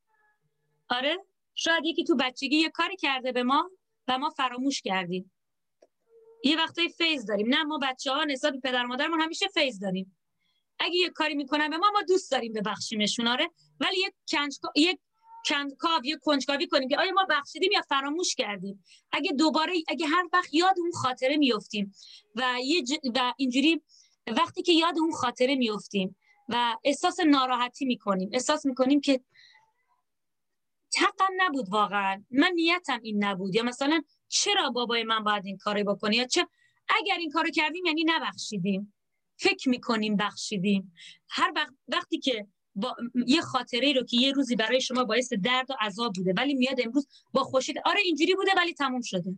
آره؟ 0.89 1.17
شاید 1.55 1.85
یکی 1.85 2.03
تو 2.03 2.15
بچگی 2.15 2.55
یه 2.55 2.69
کاری 2.69 2.95
کرده 2.95 3.31
به 3.31 3.43
ما 3.43 3.71
و 4.07 4.17
ما 4.17 4.29
فراموش 4.29 4.81
کردیم. 4.81 5.31
یه 6.43 6.57
وقتای 6.57 6.89
فیض 6.89 7.25
داریم. 7.25 7.47
نه 7.47 7.63
ما 7.63 7.79
بچه 7.81 8.11
ها 8.11 8.23
نسبت 8.23 8.53
به 8.53 8.59
پدر 8.59 8.85
مادرمون 8.85 9.21
همیشه 9.21 9.47
فیض 9.47 9.79
داریم. 9.79 10.17
اگه 10.79 10.95
یه 10.95 11.09
کاری 11.09 11.35
می‌کنن 11.35 11.69
به 11.69 11.77
ما 11.77 11.91
ما 11.93 12.01
دوست 12.01 12.31
داریم 12.31 12.53
ببخشیمشون 12.53 13.27
آره؟ 13.27 13.49
ولی 13.79 13.97
یک 13.99 14.13
کنج 14.31 14.57
یک 14.75 14.99
کندکاو 15.45 16.05
یه 16.05 16.17
کنجکاوی 16.17 16.67
کنیم 16.67 16.89
که 16.89 16.97
آیا 16.97 17.11
ما 17.11 17.25
بخشیدیم 17.29 17.69
یا 17.71 17.81
فراموش 17.81 18.35
کردیم؟ 18.35 18.83
اگه 19.11 19.31
دوباره 19.31 19.73
اگه 19.87 20.07
هر 20.07 20.29
وقت 20.33 20.53
یاد 20.53 20.75
اون 20.79 20.91
خاطره 20.91 21.37
میفتیم 21.37 21.93
و 22.35 22.55
یه 22.63 22.83
و 23.15 23.33
اینجوری 23.37 23.81
وقتی 24.27 24.61
که 24.61 24.71
یاد 24.71 24.99
اون 24.99 25.11
خاطره 25.11 25.55
میفتیم 25.55 26.15
و 26.49 26.75
احساس 26.83 27.19
ناراحتی 27.19 27.85
می‌کنیم 27.85 28.29
احساس 28.33 28.65
می‌کنیم 28.65 29.01
که 29.01 29.21
تقم 30.93 31.33
نبود 31.37 31.69
واقعا. 31.69 32.23
من 32.31 32.51
نیتم 32.55 32.99
این 33.03 33.23
نبود. 33.23 33.55
یا 33.55 33.63
مثلا 33.63 34.01
چرا 34.27 34.69
بابای 34.69 35.03
من 35.03 35.23
باید 35.23 35.45
این 35.45 35.57
کاری 35.57 35.83
بکنه؟ 35.83 36.15
یا 36.15 36.25
چه 36.25 36.47
اگر 36.89 37.15
این 37.19 37.31
کارو 37.31 37.49
کردیم 37.49 37.85
یعنی 37.85 38.03
نبخشیدیم. 38.07 38.93
فکر 39.37 39.69
می‌کنیم 39.69 40.15
بخشیدیم. 40.15 40.93
هر 41.29 41.51
وقت 41.55 41.73
وقتی 41.87 42.19
که 42.19 42.47
با 42.75 42.95
یه 43.27 43.41
خاطره 43.41 43.93
رو 43.93 44.03
که 44.05 44.17
یه 44.17 44.31
روزی 44.31 44.55
برای 44.55 44.81
شما 44.81 45.03
باعث 45.03 45.33
درد 45.33 45.71
و 45.71 45.75
عذاب 45.81 46.13
بوده 46.15 46.33
ولی 46.37 46.53
میاد 46.53 46.81
امروز 46.83 47.07
با 47.33 47.43
خوشی 47.43 47.73
آره 47.85 47.99
اینجوری 48.05 48.35
بوده 48.35 48.51
ولی 48.57 48.73
تموم 48.73 49.01
شده. 49.01 49.35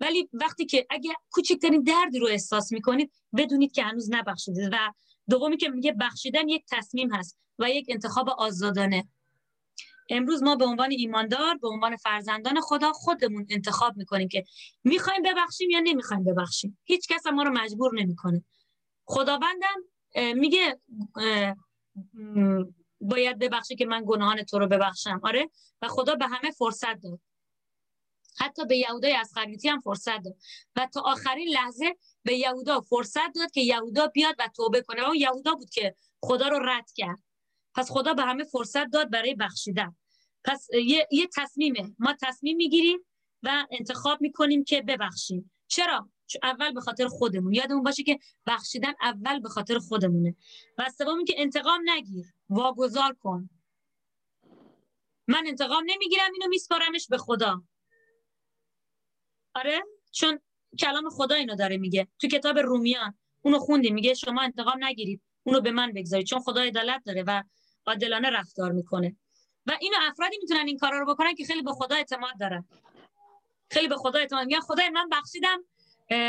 ولی 0.00 0.28
وقتی 0.32 0.66
که 0.66 0.86
اگه 0.90 1.10
کوچکترین 1.30 1.82
دردی 1.82 2.18
رو 2.18 2.26
احساس 2.26 2.72
می‌کنید 2.72 3.12
بدونید 3.36 3.72
که 3.72 3.82
هنوز 3.82 4.10
نبخشیدید 4.12 4.68
و 4.72 4.92
دومی 5.30 5.56
که 5.56 5.68
میگه 5.68 5.92
بخشیدن 6.00 6.48
یک 6.48 6.64
تصمیم 6.70 7.14
هست 7.14 7.38
و 7.58 7.70
یک 7.70 7.86
انتخاب 7.88 8.28
آزادانه. 8.28 9.08
امروز 10.10 10.42
ما 10.42 10.56
به 10.56 10.64
عنوان 10.64 10.90
ایماندار 10.90 11.56
به 11.56 11.68
عنوان 11.68 11.96
فرزندان 11.96 12.60
خدا 12.60 12.92
خودمون 12.92 13.46
انتخاب 13.50 13.96
می‌کنیم 13.96 14.28
که 14.28 14.44
می‌خوایم 14.84 15.22
ببخشیم 15.22 15.70
یا 15.70 15.80
نمی‌خوایم 15.80 16.24
ببخشیم. 16.24 16.78
هیچ 16.84 17.08
کس 17.08 17.26
ما 17.26 17.42
رو 17.42 17.52
مجبور 17.52 18.00
نمی‌کنه. 18.00 18.44
خداوندم 19.04 19.76
میگه 20.34 20.80
باید 23.00 23.38
ببخشی 23.38 23.76
که 23.76 23.86
من 23.86 24.04
گناهان 24.06 24.42
تو 24.42 24.58
رو 24.58 24.66
ببخشم. 24.66 25.20
آره؟ 25.22 25.50
و 25.82 25.88
خدا 25.88 26.14
به 26.14 26.26
همه 26.26 26.50
فرصت 26.50 27.00
داد. 27.02 27.20
حتی 28.38 28.66
به 28.66 28.76
یهودای 28.76 29.12
از 29.12 29.32
هم 29.64 29.80
فرصت 29.80 30.22
داد. 30.22 30.36
و 30.76 30.88
تا 30.94 31.00
آخرین 31.00 31.48
لحظه 31.48 31.96
به 32.24 32.34
یهودا 32.34 32.80
فرصت 32.80 33.32
داد 33.34 33.50
که 33.50 33.60
یهودا 33.60 34.06
بیاد 34.06 34.34
و 34.38 34.48
توبه 34.56 34.82
کنه. 34.82 35.10
و 35.10 35.14
یهودا 35.14 35.54
بود 35.54 35.70
که 35.70 35.94
خدا 36.22 36.48
رو 36.48 36.58
رد 36.58 36.90
کرد. 36.94 37.18
پس 37.74 37.90
خدا 37.90 38.14
به 38.14 38.22
همه 38.22 38.44
فرصت 38.44 38.90
داد 38.90 39.10
برای 39.10 39.34
بخشیدن. 39.34 39.96
پس 40.44 40.66
یه, 40.86 41.08
یه 41.10 41.28
تصمیمه. 41.36 41.94
ما 41.98 42.14
تصمیم 42.22 42.56
می‌گیریم 42.56 42.98
و 43.42 43.66
انتخاب 43.70 44.20
می‌کنیم 44.20 44.64
که 44.64 44.82
ببخشیم. 44.82 45.52
چرا؟ 45.66 46.10
اول 46.42 46.72
به 46.72 46.80
خاطر 46.80 47.08
خودمون. 47.08 47.52
یادمون 47.52 47.82
باشه 47.82 48.02
که 48.02 48.18
بخشیدن 48.46 48.92
اول 49.00 49.40
به 49.40 49.48
خاطر 49.48 49.78
خودمونه. 49.78 50.36
و 50.78 50.90
سوم 50.98 51.24
که 51.24 51.34
انتقام 51.36 51.80
نگیر. 51.84 52.26
واگذار 52.50 53.14
کن. 53.14 53.50
من 55.28 55.42
انتقام 55.46 55.84
نمی‌گیرم 55.86 56.32
اینو 56.32 56.48
میسپارمش 56.48 57.06
به 57.08 57.18
خدا. 57.18 57.62
آره؟ 59.54 59.82
چون 60.12 60.40
کلام 60.78 61.10
خدا 61.10 61.34
اینو 61.34 61.54
داره 61.54 61.76
میگه. 61.76 62.08
تو 62.18 62.28
کتاب 62.28 62.58
رومیان. 62.58 63.14
اونو 63.42 63.58
خوندی 63.58 63.90
میگه 63.90 64.14
شما 64.14 64.42
انتقام 64.42 64.84
نگیرید 64.84 65.22
اونو 65.42 65.60
به 65.60 65.70
من 65.70 65.92
بگذارید 65.92 66.26
چون 66.26 66.40
خدا 66.40 66.60
عدالت 66.60 67.02
داره 67.06 67.24
و 67.26 67.42
عادلانه 67.86 68.30
رفتار 68.30 68.72
می‌کنه. 68.72 69.16
و 69.66 69.72
اینو 69.80 69.96
افرادی 70.00 70.36
می‌تونن 70.42 70.66
این 70.66 70.78
کارا 70.78 70.98
رو 70.98 71.14
بکنن 71.14 71.34
که 71.34 71.44
خیلی 71.44 71.62
به 71.62 71.72
خدا 71.72 71.96
اعتماد 71.96 72.38
دارن. 72.40 72.68
خیلی 73.70 73.88
به 73.88 73.96
خدا 73.96 74.18
اعتماد. 74.18 74.46
میگن 74.46 74.60
خدای 74.60 74.90
من 74.90 75.08
بخشیدم. 75.08 75.64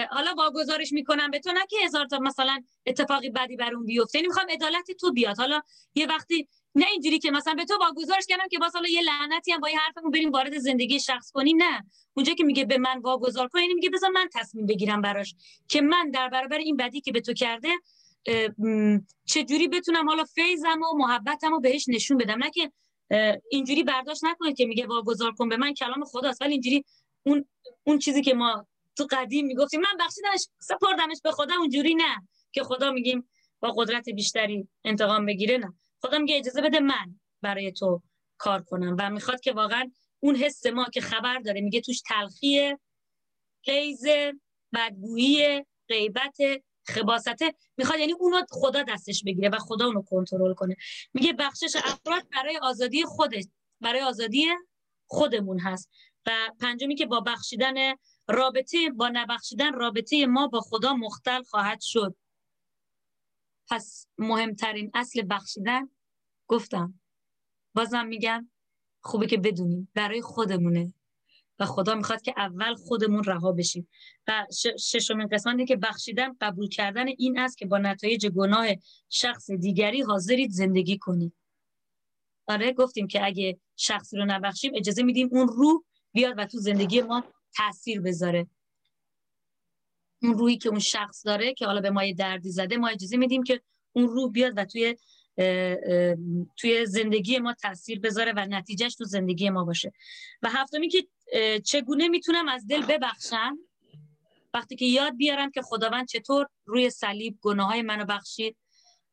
حالا 0.09 0.33
واگذارش 0.37 0.91
می‌کنم 0.91 1.31
به 1.31 1.39
تو 1.39 1.51
نه 1.51 1.65
که 1.69 1.77
هزار 1.83 2.05
تا 2.05 2.19
مثلا 2.19 2.63
اتفاقی 2.85 3.29
بدی 3.29 3.55
بر 3.55 3.73
اون 3.73 3.85
بیفته. 3.85 4.17
یعنی 4.17 4.27
می‌خوام 4.27 4.45
عدالت 4.49 4.91
تو 4.91 5.11
بیاد. 5.11 5.37
حالا 5.37 5.61
یه 5.95 6.07
وقتی 6.07 6.47
نه 6.75 6.85
اینجوری 6.91 7.19
که 7.19 7.31
مثلا 7.31 7.53
به 7.53 7.65
تو 7.65 7.77
واگذارش 7.81 8.25
کردم 8.25 8.47
که 8.51 8.59
باز 8.59 8.75
حالا 8.75 8.89
یه 8.89 9.01
لعنتی 9.01 9.51
هم 9.51 9.59
با 9.59 9.69
یه 9.69 9.79
حرفمون 9.79 10.11
بریم 10.11 10.31
وارد 10.31 10.57
زندگی 10.57 10.99
شخص 10.99 11.31
کنیم. 11.31 11.57
نه. 11.57 11.85
اونجا 12.13 12.33
که 12.33 12.43
میگه 12.43 12.65
به 12.65 12.77
من 12.77 12.99
واگذار 12.99 13.47
کن 13.47 13.59
یعنی 13.59 13.73
میگه 13.73 13.89
بذار 13.89 14.09
من 14.09 14.29
تصمیم 14.33 14.65
بگیرم 14.65 15.01
براش 15.01 15.35
که 15.67 15.81
من 15.81 16.11
در 16.11 16.29
برابر 16.29 16.57
این 16.57 16.77
بدی 16.77 17.01
که 17.01 17.11
به 17.11 17.21
تو 17.21 17.33
کرده 17.33 17.69
چجوری 19.25 19.67
بتونم 19.67 20.09
حالا 20.09 20.23
فیضم 20.23 20.81
و 20.81 20.97
محبتم 20.97 21.51
رو 21.51 21.59
بهش 21.59 21.85
نشون 21.89 22.17
بدم. 22.17 22.43
نه 22.43 22.51
که 22.51 22.71
اینجوری 23.51 23.83
برداشت 23.83 24.23
نکنید 24.23 24.57
که 24.57 24.65
میگه 24.65 24.87
واگذار 24.87 25.31
کن 25.31 25.49
به 25.49 25.57
من 25.57 25.73
کلام 25.73 26.03
خداست. 26.05 26.41
ولی 26.41 26.51
اینجوری 26.51 26.85
اون 27.23 27.45
اون 27.83 27.99
چیزی 27.99 28.21
که 28.21 28.33
ما 28.33 28.67
تو 28.99 29.07
قدیم 29.11 29.45
می‌گفتیم 29.45 29.81
من 29.81 30.05
بخشیدمش 30.05 30.47
سپردمش 30.59 31.17
به 31.23 31.31
خدا 31.31 31.55
اونجوری 31.59 31.95
نه 31.95 32.27
که 32.51 32.63
خدا 32.63 32.91
میگیم 32.91 33.29
با 33.59 33.71
قدرت 33.77 34.09
بیشتری 34.09 34.67
انتقام 34.83 35.25
بگیره 35.25 35.57
نه. 35.57 35.73
خدا 36.01 36.17
میگه 36.17 36.37
اجازه 36.37 36.61
بده 36.61 36.79
من 36.79 37.19
برای 37.41 37.71
تو 37.71 38.01
کار 38.37 38.63
کنم 38.63 38.95
و 38.99 39.09
می‌خواد 39.09 39.39
که 39.39 39.51
واقعا 39.51 39.91
اون 40.19 40.35
حس 40.35 40.65
ما 40.65 40.85
که 40.93 41.01
خبر 41.01 41.39
داره 41.39 41.61
میگه 41.61 41.81
توش 41.81 42.01
تلخیه 42.01 42.79
قیز 43.63 44.03
بدگویی 44.73 45.65
غیبت 45.87 46.37
خباسته 46.87 47.53
می‌خواد 47.77 47.99
یعنی 47.99 48.13
اونو 48.13 48.41
خدا 48.49 48.83
دستش 48.83 49.23
بگیره 49.23 49.49
و 49.49 49.57
خدا 49.57 49.85
اونو 49.85 50.01
کنترل 50.01 50.53
کنه. 50.53 50.75
میگه 51.13 51.33
بخشش 51.33 51.75
افراد 51.75 52.29
برای 52.31 52.57
آزادی 52.57 53.05
خودش 53.05 53.43
برای 53.81 54.01
آزادی 54.01 54.47
خودمون 55.07 55.59
هست. 55.59 55.89
و 56.25 56.31
پنجمی 56.61 56.95
که 56.95 57.05
با 57.05 57.19
بخشیدن 57.19 57.95
رابطه 58.29 58.89
با 58.89 59.09
نبخشیدن 59.13 59.73
رابطه 59.73 60.25
ما 60.25 60.47
با 60.47 60.59
خدا 60.61 60.93
مختل 60.93 61.43
خواهد 61.43 61.81
شد. 61.81 62.15
پس 63.69 64.07
مهمترین 64.17 64.91
اصل 64.93 65.23
بخشیدن 65.29 65.89
گفتم. 66.47 66.99
بازم 67.75 68.05
میگم 68.05 68.49
خوبه 69.01 69.27
که 69.27 69.37
بدونیم 69.37 69.91
برای 69.93 70.21
خودمونه 70.21 70.93
و 71.59 71.65
خدا 71.65 71.95
می‌خواد 71.95 72.21
که 72.21 72.33
اول 72.37 72.75
خودمون 72.75 73.23
رها 73.23 73.51
بشیم. 73.51 73.89
و 74.27 74.47
ششمین 74.79 75.27
قسمتی 75.27 75.65
که 75.65 75.75
بخشیدن 75.75 76.35
قبول 76.41 76.69
کردن 76.69 77.07
این 77.07 77.39
است 77.39 77.57
که 77.57 77.65
با 77.65 77.77
نتایج 77.77 78.27
گناه 78.27 78.67
شخص 79.09 79.51
دیگری 79.51 80.01
حاضرید 80.01 80.51
زندگی 80.51 80.97
کنید. 80.97 81.33
آره 82.47 82.73
گفتیم 82.73 83.07
که 83.07 83.25
اگه 83.25 83.59
شخصی 83.75 84.17
رو 84.17 84.25
نبخشیم 84.25 84.71
اجازه 84.75 85.03
میدیم 85.03 85.29
اون 85.31 85.47
روح 85.47 85.83
بیاد 86.11 86.33
و 86.37 86.45
تو 86.45 86.57
زندگی 86.57 87.01
ما 87.01 87.23
تاثیر 87.55 88.01
بذاره. 88.01 88.47
اون 90.21 90.37
روحی 90.37 90.57
که 90.57 90.69
اون 90.69 90.79
شخص 90.79 91.25
داره 91.25 91.53
که 91.53 91.65
حالا 91.65 91.81
به 91.81 91.89
ما 91.89 92.11
دردی 92.17 92.51
زده 92.51 92.77
ما 92.77 92.87
اجازه 92.87 93.17
میدیم 93.17 93.43
که 93.43 93.61
اون 93.91 94.07
روح 94.07 94.31
بیاد 94.31 94.53
و 94.57 94.65
توی 94.65 94.95
توی 96.57 96.85
زندگی 96.85 97.39
ما 97.39 97.53
تاثیر 97.53 97.99
بذاره 97.99 98.33
و 98.35 98.39
نتیجهش 98.39 98.95
تو 98.95 99.03
زندگی 99.03 99.49
ما 99.49 99.63
باشه. 99.63 99.91
و 100.41 100.49
هفتمی 100.49 100.89
که 100.89 101.07
چگونه 101.65 102.07
می‌تونم 102.07 102.47
از 102.47 102.67
دل 102.67 102.85
ببخشم؟ 102.85 103.57
وقتی 104.53 104.75
که 104.75 104.85
یاد 104.85 105.17
بیارم 105.17 105.51
که 105.51 105.61
خداوند 105.61 106.07
چطور 106.07 106.47
روی 106.65 106.89
صلیب 106.89 107.37
گناه 107.41 107.67
های 107.67 107.81
منو 107.81 108.05
بخشید 108.05 108.57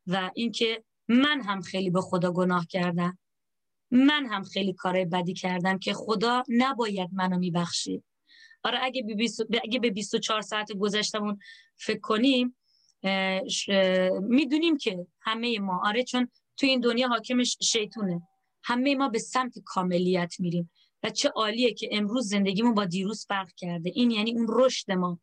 و 0.06 0.30
اینکه 0.34 0.84
من 1.08 1.40
هم 1.40 1.60
خیلی 1.60 1.90
به 1.90 2.00
خدا 2.00 2.32
گناه 2.32 2.66
کردم. 2.66 3.18
من 3.90 4.26
هم 4.26 4.44
خیلی 4.44 4.72
کار 4.72 5.04
بدی 5.04 5.34
کردم 5.34 5.78
که 5.78 5.94
خدا 5.94 6.42
نباید 6.48 7.10
منو 7.12 7.38
میبخشید. 7.38 8.04
آره 8.66 8.78
اگه, 8.82 9.04
اگه 9.64 9.78
به 9.78 9.90
24 9.90 10.40
ساعت 10.40 10.72
گذشتمون 10.72 11.38
فکر 11.76 12.00
کنیم 12.00 12.56
می‌دونیم 14.20 14.76
که 14.76 15.06
همه 15.20 15.58
ما 15.58 15.82
آره 15.84 16.04
چون 16.04 16.28
تو 16.56 16.66
این 16.66 16.80
دنیا 16.80 17.08
حاکمش 17.08 17.56
شیطونه. 17.62 18.22
همه 18.64 18.94
ما 18.94 19.08
به 19.08 19.18
سمت 19.18 19.58
کاملیت 19.64 20.34
میریم 20.38 20.70
و 21.02 21.10
چه 21.10 21.28
عالیه 21.28 21.74
که 21.74 21.88
امروز 21.92 22.28
زندگیمون 22.28 22.74
با 22.74 22.84
دیروز 22.84 23.26
فرق 23.26 23.48
کرده. 23.56 23.92
این 23.94 24.10
یعنی 24.10 24.32
اون 24.32 24.46
رشد 24.48 24.92
ما. 24.92 25.20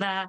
و 0.00 0.28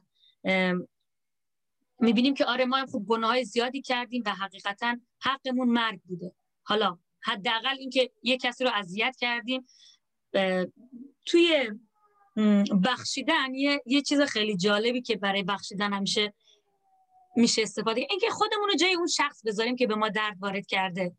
می‌بینیم 1.99 2.33
که 2.33 2.45
آره 2.45 2.65
ما 2.65 2.85
خوب 2.85 3.07
گناه 3.07 3.43
زیادی 3.43 3.81
کردیم 3.81 4.23
و 4.25 4.29
حقیقتا 4.29 4.97
حقمون 5.21 5.69
مرگ 5.69 5.99
بوده. 6.01 6.31
حالا 6.63 6.97
حداقل 7.21 7.75
اینکه 7.79 8.11
یه 8.23 8.37
کسی 8.37 8.63
رو 8.63 8.69
اذیت 8.73 9.15
کردیم 9.19 9.65
توی 11.25 11.71
بخشیدن 12.83 13.55
یه،, 13.55 13.81
یه 13.85 14.01
چیز 14.01 14.21
خیلی 14.21 14.57
جالبی 14.57 15.01
که 15.01 15.15
برای 15.15 15.43
بخشیدن 15.43 15.93
همیشه 15.93 16.33
میشه 17.35 17.61
استفاده. 17.61 18.07
اینکه 18.09 18.29
خودمون 18.29 18.69
رو 18.69 18.75
جای 18.75 18.93
اون 18.93 19.07
شخص 19.07 19.41
بذاریم 19.45 19.75
که 19.75 19.87
به 19.87 19.95
ما 19.95 20.09
درد 20.09 20.37
وارد 20.39 20.65
کرده. 20.65 21.15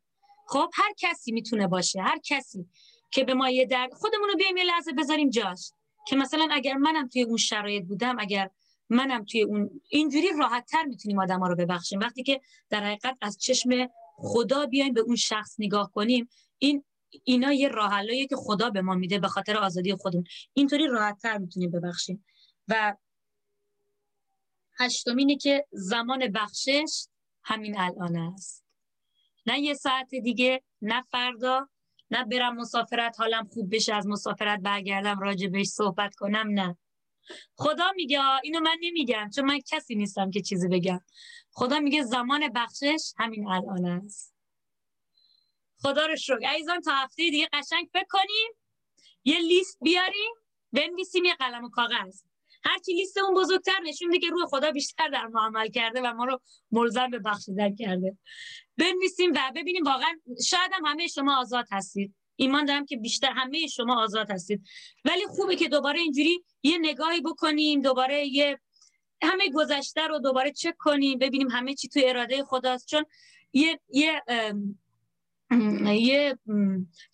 خب 0.47 0.71
هر 0.75 0.93
کسی 0.99 1.33
می‌تونه 1.33 1.67
باشه. 1.67 2.03
هر 2.03 2.19
کسی 2.25 2.67
که 3.11 3.25
به 3.25 3.35
ما 3.35 3.51
یه 3.51 3.67
درد 3.67 3.93
خودمون 3.93 4.29
رو 4.29 4.35
بیایم 4.35 4.57
یه 4.57 4.65
لحظه 4.65 4.93
بذاریم 4.93 5.31
جاش. 5.31 5.71
که 6.07 6.17
مثلا 6.17 6.49
اگر 6.51 6.75
منم 6.75 7.09
توی 7.09 7.23
اون 7.23 7.37
شرایط 7.37 7.85
بودم 7.85 8.17
اگر 8.19 8.51
منم 8.91 9.25
توی 9.25 9.43
اون 9.43 9.81
اینجوری 9.89 10.29
راحت 10.39 10.67
تر 10.67 10.85
می‌تونیم 10.85 11.21
آدم 11.21 11.41
ها 11.41 11.47
رو 11.47 11.57
ببخشیم. 11.57 12.01
وقتی 12.01 12.23
که 12.23 12.41
در 12.71 12.85
حقیقت 12.85 13.17
از 13.23 13.39
چشم 13.39 13.71
خدا 14.17 14.67
بیایم 14.67 14.93
به 14.93 15.01
اون 15.01 15.17
شخص 15.17 15.57
نگاه 15.59 15.93
کنیم 15.93 16.29
این 16.59 16.85
اینا 17.25 17.53
یه 17.53 17.69
راه 17.69 18.07
که 18.29 18.37
خدا 18.37 18.71
به 18.71 18.83
ما 18.83 18.95
میده 18.95 19.19
به 19.19 19.29
خاطر 19.29 19.57
آزادی 19.57 19.95
خودمون. 19.95 20.25
اینطوری 20.53 20.87
راحت 20.87 21.19
تر 21.23 21.39
می‌تونیم 21.39 21.71
ببخشیم. 21.71 22.25
و 22.69 22.97
هشتمینه 24.79 25.37
که 25.37 25.67
زمان 25.73 26.33
بخشش 26.33 27.07
همین 27.45 27.79
الان 27.79 28.17
است. 28.17 28.65
نه 29.47 29.61
یه 29.61 29.75
ساعت 29.75 30.11
دیگه 30.11 30.63
نه 30.83 31.03
فردا 31.03 31.69
نه 32.11 32.25
برم 32.25 32.57
مسافرت 32.57 33.21
حالم 33.21 33.49
خوب 33.53 33.75
بشه 33.75 33.95
از 33.95 34.07
مسافرت 34.07 34.61
برگردم 34.61 35.21
راجع 35.21 35.49
بهش 35.49 35.67
صحبت 35.67 36.15
کنم 36.15 36.47
نه. 36.51 36.79
خدا 37.55 37.93
میگه 37.97 38.21
اینو 38.45 38.61
من 38.61 38.77
نمیگم 38.81 39.31
چون 39.35 39.45
من 39.45 39.59
کسی 39.67 39.95
نیستم 39.95 40.31
که 40.31 40.43
چیزی 40.43 40.69
بگم. 40.69 41.01
خدا 41.53 41.81
میگه 41.81 42.03
زمان 42.03 42.49
بخشش 42.55 43.13
همین 43.19 43.49
الان 43.49 43.85
است. 43.85 44.38
خدا 45.83 46.07
رو 46.07 46.17
شکر. 46.17 46.47
عزیزان 46.47 46.81
تا 46.81 46.93
هفته 46.93 47.31
دیگه 47.31 47.49
قشنگ 47.53 47.89
فکر 47.93 48.07
کنیم. 48.11 48.53
یه 49.25 49.39
لیست 49.39 49.79
بیاریم 49.81 50.35
بنویسیم 50.73 51.25
یه 51.25 51.35
قلم 51.35 51.65
و 51.65 51.69
کاغذ. 51.69 52.23
هرچی 52.65 52.93
لیست 52.93 53.19
اون 53.19 53.35
بزرگتر 53.35 53.81
نشون 53.85 54.09
میده 54.09 54.27
که 54.27 54.33
روح 54.33 54.47
خدا 54.47 54.71
بیشتر 54.71 55.09
در 55.09 55.27
ما 55.27 55.47
عمل 55.47 55.69
کرده 55.69 56.01
و 56.01 56.15
ما 56.15 56.25
رو 56.25 56.41
ملزم 56.71 57.11
به 57.11 57.19
بخشیدن 57.19 57.75
کرده. 57.75 58.19
بنویسیم 58.77 59.33
و 59.33 59.53
ببینیم 59.57 59.85
واقعا 59.85 60.21
شاید 60.47 60.71
هم 60.73 60.87
همه 60.87 61.07
شما 61.07 61.41
آزاد 61.41 61.67
هستید. 61.71 62.15
ایمان 62.37 62.65
دارم 62.65 62.87
که 62.87 62.97
بیشتر 62.97 63.33
همه 63.33 63.67
شما 63.67 64.03
آزاد 64.03 64.31
هستید. 64.31 64.63
ولی 65.05 65.27
خوبه 65.27 65.57
که 65.57 65.69
دوباره 65.69 66.01
اینجوری 66.01 66.45
یه 66.63 66.79
نگاهی 66.79 67.21
بکنیم 67.21 67.81
دوباره 67.81 68.27
یه 68.27 68.61
همه 69.23 69.51
گذشته 69.55 70.07
رو 70.07 70.19
دوباره 70.19 70.53
چک 70.53 70.75
کنیم 70.79 71.19
ببینیم 71.19 71.51
همه 71.51 71.75
چی 71.75 71.89
تو 71.89 72.01
اراده 72.05 72.45
خداست. 72.45 72.87
چون 72.87 73.05
یه 73.53 73.81
یه 73.89 74.23
یه 75.87 76.39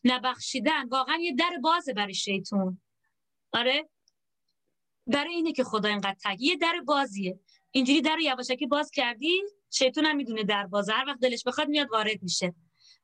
نبخشیدن. 0.05 0.88
واقعا 0.88 1.16
یه 1.16 1.35
در 1.35 1.59
بازه 1.62 1.92
برای 1.92 2.14
شیطون. 2.14 2.81
آره؟ 3.53 3.88
برای 5.07 5.35
اینه 5.35 5.53
که 5.53 5.64
خدا 5.64 5.88
اینقدر 5.88 6.16
تگ. 6.25 6.42
یه 6.42 6.57
در 6.57 6.81
بازیه. 6.87 7.38
اینجوری 7.70 8.01
در 8.01 8.14
رو 8.14 8.20
یواشکی 8.20 8.66
باز 8.66 8.90
کردی 8.90 9.42
شیطون 9.70 10.05
هم 10.05 10.16
می‌دونه 10.16 10.44
در 10.44 10.66
بازه. 10.66 10.92
هر 10.92 11.05
وقت 11.09 11.20
دلش 11.20 11.44
بخواد 11.44 11.68
میاد 11.68 11.90
وارد 11.92 12.23
میشه. 12.23 12.55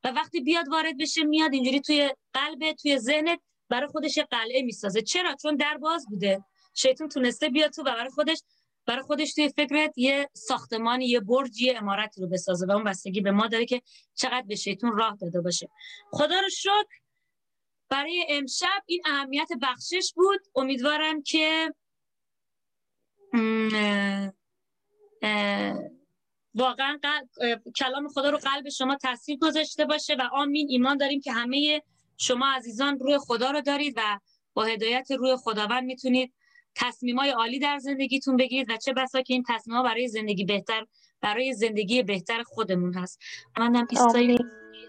و 0.03 0.07
وقتی 0.07 0.41
بیاد 0.41 0.67
وارد 0.67 0.97
بشه 0.97 1.23
میاد 1.23 1.53
اینجوری 1.53 1.81
توی 1.81 2.09
قلب 2.33 2.71
توی 2.71 2.99
ذهنت 2.99 3.39
برای 3.69 3.87
خودش 3.87 4.19
قلعه 4.19 4.61
می‌سازه. 4.61 5.01
چرا؟ 5.01 5.35
چون 5.41 5.55
در 5.55 5.77
باز 5.77 6.05
بوده. 6.09 6.43
شیطون 6.73 7.09
تونسته 7.09 7.49
بیاد 7.49 7.71
تو 7.71 7.81
و 7.81 7.85
برای 7.85 8.09
خودش 8.09 8.41
برای 8.85 9.01
خودش 9.01 9.33
توی 9.33 9.49
فکرت 9.49 9.97
یه 9.97 10.29
ساختمانی 10.33 11.05
یه 11.05 11.19
برج 11.19 11.61
یه 11.61 11.77
امارتی 11.77 12.21
رو 12.21 12.27
بسازه 12.27 12.65
و 12.65 12.71
اون 12.71 12.83
بستگی 12.83 13.21
به 13.21 13.31
ما 13.31 13.47
داره 13.47 13.65
که 13.65 13.81
چقدر 14.15 14.45
به 14.47 14.55
شیطون 14.55 14.97
راه 14.97 15.15
داده 15.15 15.41
باشه. 15.41 15.69
خدا 16.11 16.39
رو 16.39 16.49
شکر 16.49 17.01
برای 17.89 18.25
امشب 18.29 18.83
این 18.85 19.01
اهمیت 19.05 19.49
بخشش 19.61 20.13
بود. 20.15 20.39
امیدوارم 20.55 21.23
که 21.23 21.73
واقعا 26.55 26.99
کلام 27.75 28.07
خدا 28.07 28.29
رو 28.29 28.37
قلب 28.37 28.69
شما 28.69 28.95
تاثیر 28.95 29.37
گذاشته 29.37 29.85
باشه 29.85 30.15
و 30.15 30.29
آمین. 30.33 30.67
ایمان 30.69 30.97
داریم 30.97 31.21
که 31.21 31.31
همه 31.31 31.81
شما 32.17 32.47
عزیزان 32.47 32.99
روی 32.99 33.17
خدا 33.17 33.51
رو 33.51 33.61
دارید 33.61 33.93
و 33.97 34.19
با 34.53 34.63
هدایت 34.63 35.11
روی 35.11 35.35
خداوند 35.35 35.83
می‌تونید 35.83 36.33
تصمیمای 36.75 37.29
عالی 37.29 37.59
در 37.59 37.77
زندگیتون 37.79 38.37
بگیرید 38.37 38.69
و 38.69 38.77
چه 38.77 38.93
بسا 38.93 39.21
که 39.21 39.33
این 39.33 39.43
تصمیم 39.49 39.83
برای 39.83 40.07
زندگی 40.07 40.45
بهتر 40.45 40.85
برای 41.21 41.53
زندگی 41.53 42.03
بهتر 42.03 42.43
خودمون 42.43 42.93
هست. 42.93 43.19
منم 43.59 43.87
ایستای 43.89 44.37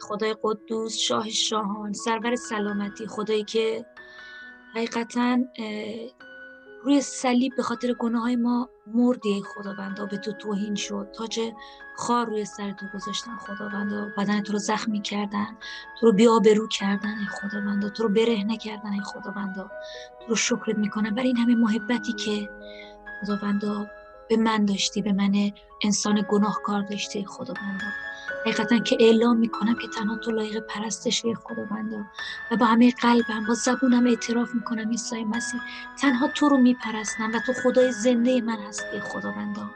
خدای 0.01 0.37
قدوس 0.43 0.99
شاه 0.99 1.31
شاهان 1.31 1.93
سرور 1.93 2.37
سلامتی. 2.37 3.07
خدایی 3.07 3.45
که 3.45 3.87
حقیقتا 4.75 5.39
روی 6.85 7.01
صلیب 7.01 7.57
به 7.57 7.63
خاطر 7.63 7.93
گناه 7.93 8.23
های 8.23 8.37
ما 8.37 8.69
مردی 8.87 9.43
خداوندا 9.55 10.07
به 10.07 10.17
تو 10.17 10.33
توهین 10.33 10.75
شد 10.75 11.09
تاج 11.15 11.41
خار 11.97 12.27
روی 12.27 12.45
سر 12.45 12.73
تو 12.73 12.87
گذاشتن 12.95 13.37
خداوندا 13.37 14.09
بدن 14.19 14.43
تو 14.43 14.53
رو 14.53 14.59
زخمی 14.59 15.03
کردن 15.03 15.57
تو 16.01 16.07
رو 16.07 16.13
بیابرو 16.13 16.69
کردن 16.69 17.19
ای 17.19 17.27
خداوندا 17.27 17.89
تو 17.89 18.03
رو 18.03 18.09
برهنه 18.09 18.57
کردن 18.57 18.93
ای 18.93 19.01
خداوندا 19.01 19.71
تو 20.21 20.27
رو 20.29 20.37
شکرت 20.37 20.79
می‌کنم. 20.79 21.15
برای 21.15 21.29
این 21.29 21.37
همه 21.37 21.55
محبتی 21.55 22.13
که 22.13 22.51
خداوندا 23.23 23.87
به 24.29 24.37
من 24.37 24.65
داشتی 24.65 25.03
به 25.03 25.13
من 25.13 25.51
انسان 25.85 26.27
گناهکار 26.31 26.83
داشتی 26.83 27.25
خداوندا 27.25 27.87
حقیقتا 28.43 28.79
که 28.79 28.97
اعلام 29.01 29.37
می‌کنم 29.37 29.75
که 29.75 29.89
تنها 29.89 30.17
تو 30.17 30.31
لایق 30.31 30.59
پرستشی 30.59 31.35
خداوندا. 31.35 32.05
و 32.51 32.57
با 32.57 32.67
همه 32.67 32.91
قلبم 32.91 33.47
با 33.49 33.55
زبونم 33.55 34.07
اعتراف 34.07 34.55
می‌کنم 34.55 34.89
عیسی 34.91 35.25
مسیح 35.25 35.61
تنها 36.01 36.29
تو 36.29 36.49
رو 36.49 36.57
میپرستم 36.57 37.31
و 37.35 37.41
تو 37.47 37.53
خدای 37.53 37.93
زنده 37.93 38.41
من 38.41 38.59
هستی 38.59 39.01
خداوندا. 39.01 39.71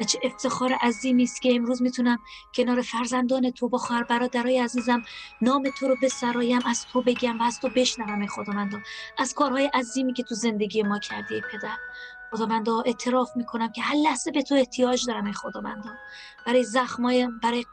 و 0.00 0.04
چه 0.04 0.18
افتخار 0.22 0.72
عظیمی 0.72 1.22
است 1.22 1.42
که 1.42 1.54
امروز 1.54 1.82
می‌تونم 1.82 2.18
کنار 2.54 2.82
فرزندان 2.82 3.50
تو 3.50 3.68
با 3.68 3.78
خواهر 3.78 4.02
برادرای 4.02 4.58
عزیزم 4.58 5.02
نام 5.42 5.62
تو 5.78 5.88
رو 5.88 5.96
بسرایم 6.02 6.60
از 6.66 6.86
تو 6.92 7.02
بگم 7.02 7.40
و 7.40 7.42
از 7.42 7.60
تو 7.60 7.68
بشنوم 7.76 8.26
خداوندا. 8.26 8.78
از 9.18 9.34
کارهای 9.34 9.70
عظیمی 9.74 10.12
که 10.12 10.22
تو 10.22 10.34
زندگی 10.34 10.82
ما 10.82 10.98
کردی 10.98 11.42
پدر. 11.52 11.76
خداوندا 12.30 12.82
اعتراف 12.86 13.36
می‌کنم 13.36 13.72
که 13.72 13.82
هر 13.82 13.96
لحظه 13.96 14.30
به 14.30 14.42
تو 14.42 14.54
احتیاج 14.54 15.06
دارم 15.06 15.24
ای 15.24 15.32
خداوندا. 15.32 15.90
برای 16.46 16.64
زخمای 16.64 17.28
برای 17.42 17.64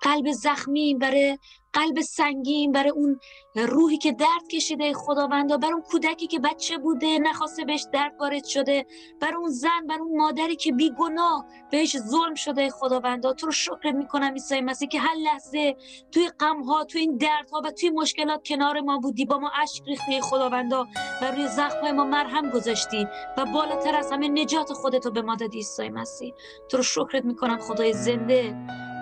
قلب 0.00 0.32
زخمی 0.32 0.94
برای 0.94 1.38
قلب 1.72 2.00
سنگین 2.00 2.72
برای 2.72 2.90
اون 2.90 3.20
روحی 3.54 3.98
که 3.98 4.12
درد 4.12 4.48
کشیده 4.52 4.92
خداوندا 4.92 5.56
برای 5.56 5.72
اون 5.72 5.82
کودکی 5.82 6.26
که 6.26 6.38
بچه 6.38 6.78
بوده 6.78 7.18
نخواسته 7.18 7.64
بهش 7.64 7.86
درد 7.92 8.12
وارد 8.20 8.44
شده 8.44 8.86
برای 9.20 9.34
اون 9.34 9.50
زن 9.50 9.86
برای 9.88 10.00
اون 10.00 10.16
مادری 10.16 10.56
که 10.56 10.72
بیگناه 10.72 11.46
بهش 11.70 11.98
ظلم 11.98 12.34
شده 12.34 12.70
خداوندا. 12.70 13.32
تو 13.32 13.46
رو 13.46 13.52
شکر 13.52 13.92
می‌کنم 13.92 14.32
عیسی 14.32 14.60
مسیح 14.60 14.88
که 14.88 15.00
هر 15.00 15.14
لحظه 15.14 15.76
توی 16.12 16.28
غم 16.28 16.62
ها 16.62 16.84
توی 16.84 17.00
این 17.00 17.16
دردها 17.16 17.62
و 17.64 17.70
توی 17.70 17.90
مشکلات 17.90 18.48
کنار 18.48 18.80
ما 18.80 18.98
بودی 18.98 19.24
با 19.24 19.38
ما 19.38 19.50
اشک 19.62 19.82
ریختی 19.86 20.20
خداوندا 20.20 20.86
و 21.22 21.30
روی 21.30 21.46
زخم 21.48 21.90
ما 21.90 22.04
مرهم 22.04 22.50
گذاشتی 22.50 23.06
و 23.38 23.44
بالاتر 23.44 23.96
از 23.96 24.12
همه 24.12 24.28
نجات 24.28 24.72
خودتو 24.72 25.10
به 25.10 25.22
ما 25.22 25.34
دادی 25.34 25.56
عیسی 25.56 25.88
مسیح. 25.88 26.34
تو 26.68 26.76
رو 26.76 26.82
شکرت 26.82 27.24
می‌کنم 27.24 27.58
خدای 27.58 27.92
زنده. 27.92 28.56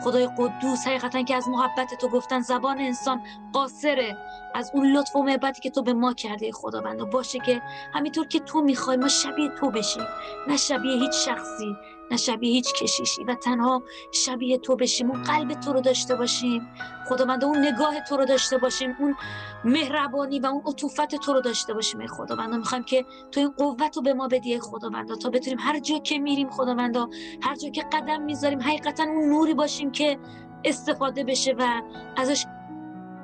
خدای 0.04 0.28
قدوس 0.38 0.86
حقیقتا 0.86 1.22
که 1.22 1.36
از 1.36 1.48
محبت 1.48 1.94
تو 1.94 2.08
گفتن 2.08 2.40
زبان 2.40 2.78
انسان 2.78 3.22
قاصره. 3.52 4.16
از 4.54 4.70
اون 4.74 4.86
لطف 4.92 5.16
و 5.16 5.22
محبتی 5.22 5.60
که 5.60 5.70
تو 5.70 5.82
به 5.82 5.92
ما 5.92 6.14
کرده 6.14 6.52
خداوند. 6.52 6.98
باشه 7.10 7.38
که 7.38 7.62
همینطور 7.94 8.26
که 8.26 8.40
تو 8.40 8.60
می‌خوای 8.60 8.96
ما 8.96 9.08
شبیه 9.08 9.48
تو 9.48 9.70
بشیم 9.70 10.06
نه 10.48 10.56
شبیه 10.56 10.96
هیچ 10.96 11.14
شخصی. 11.14 11.76
نه 12.10 12.16
شبیه 12.16 12.52
هیچ 12.52 12.72
کشیشی 12.72 13.24
و 13.24 13.34
تنها 13.34 13.82
شبیه 14.12 14.58
تو 14.58 14.76
بشیم 14.76 15.10
اون 15.10 15.22
قلب 15.22 15.52
تو 15.52 15.72
رو 15.72 15.80
داشته 15.80 16.14
باشیم. 16.14 16.68
خداوند 17.08 17.44
اون 17.44 17.58
نگاه 17.58 18.00
تو 18.00 18.16
رو 18.16 18.24
داشته 18.24 18.58
باشیم 18.58 18.96
اون 18.98 19.16
مهربانی 19.64 20.40
و 20.40 20.46
اون 20.46 20.62
عطوفت 20.66 21.14
تو 21.14 21.32
رو 21.32 21.40
داشته 21.40 21.74
باشیم 21.74 22.00
ای 22.00 22.06
خداوند. 22.08 22.54
می‌خوایم 22.54 22.84
که 22.84 23.04
تو 23.32 23.40
این 23.40 23.50
قوت 23.50 23.96
رو 23.96 24.02
به 24.02 24.14
ما 24.14 24.28
بدی 24.28 24.52
ای 24.52 24.60
خداوند. 24.60 25.18
تا 25.18 25.30
بتونیم 25.30 25.58
هر 25.60 25.78
جا 25.78 25.98
که 25.98 26.18
میریم 26.18 26.50
خداوند 26.50 26.96
هر 27.42 27.54
جا 27.56 27.68
که 27.68 27.82
قدم 27.92 28.22
می‌ذاریم 28.22 28.62
حقیقتا 28.62 29.04
اون 29.04 29.28
نوری 29.28 29.54
باشیم 29.54 29.90
که 29.90 30.18
استفاده 30.64 31.24
بشه 31.24 31.54
و 31.58 31.82
ازش 32.16 32.44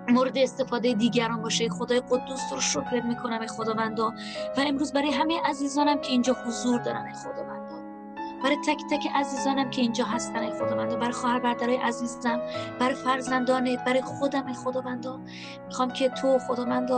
مورد 0.09 0.39
استفاده 0.39 0.93
دیگران 0.93 1.43
باشه. 1.43 1.69
خدای 1.69 2.01
قدوس 2.01 2.53
رو 2.53 2.61
شکرت 2.61 3.05
می‌کنم 3.05 3.41
ای 3.41 3.49
خداوند. 3.49 4.01
و 4.01 4.13
امروز 4.57 4.93
برای 4.93 5.11
همه 5.11 5.41
عزیزانم 5.45 6.01
که 6.01 6.11
اینجا 6.11 6.37
حضور 6.47 6.81
دارن 6.81 7.13
خداوند. 7.13 7.54
برای 8.45 8.57
تک 8.57 8.83
تک 8.91 9.09
عزیزانم 9.15 9.71
که 9.71 9.83
اینجا 9.83 10.05
هستن 10.05 10.39
ای 10.39 10.51
خداوند 10.51 10.99
برای 10.99 11.13
خواهر 11.13 11.39
برادرای 11.39 11.77
عزیزم 11.77 12.41
برای 12.81 12.95
فرزندانت 12.95 13.85
برای 13.85 14.03
خودم 14.03 14.47
ای 14.47 14.55
خداوند 14.55 15.07
می‌خوام 15.67 15.91
که 15.91 16.09
تو 16.09 16.39
خداوند 16.39 16.91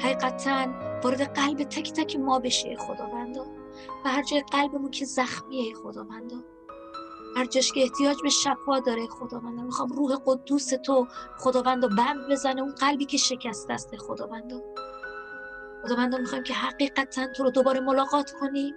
حقیقتا 0.00 0.66
وارد 1.04 1.22
قلب 1.22 1.62
تک 1.62 1.92
تک 1.92 2.16
ما 2.16 2.38
بشه 2.38 2.68
ای 2.68 2.76
خداوند 2.76 3.36
و 4.04 4.08
هر 4.08 4.22
جای 4.22 4.44
قلبمون 4.52 4.90
که 4.90 5.04
زخمیه 5.04 5.62
ای 5.62 5.74
خداوند 5.74 6.32
هر 7.36 7.44
جاش 7.44 7.72
که 7.72 7.80
احتیاج 7.80 8.16
به 8.22 8.28
شفا 8.28 8.80
داره 8.80 9.06
خداوند 9.06 9.60
می‌خوام 9.60 9.88
روح 9.88 10.16
قدوس 10.26 10.68
تو 10.68 11.06
خداوند 11.38 11.96
بند 11.96 12.28
بزنه. 12.30 12.62
اون 12.62 12.74
قلبی 12.74 13.04
که 13.04 13.16
شکسته 13.16 13.72
است 13.72 13.96
خداوند 13.96 14.52
خداوند 15.82 16.14
می‌خوام 16.14 16.42
که 16.42 16.54
حقیقتا 16.54 17.26
تو 17.26 17.42
رو 17.44 17.50
دوباره 17.50 17.80
ملاقات 17.80 18.32
کنیم. 18.40 18.74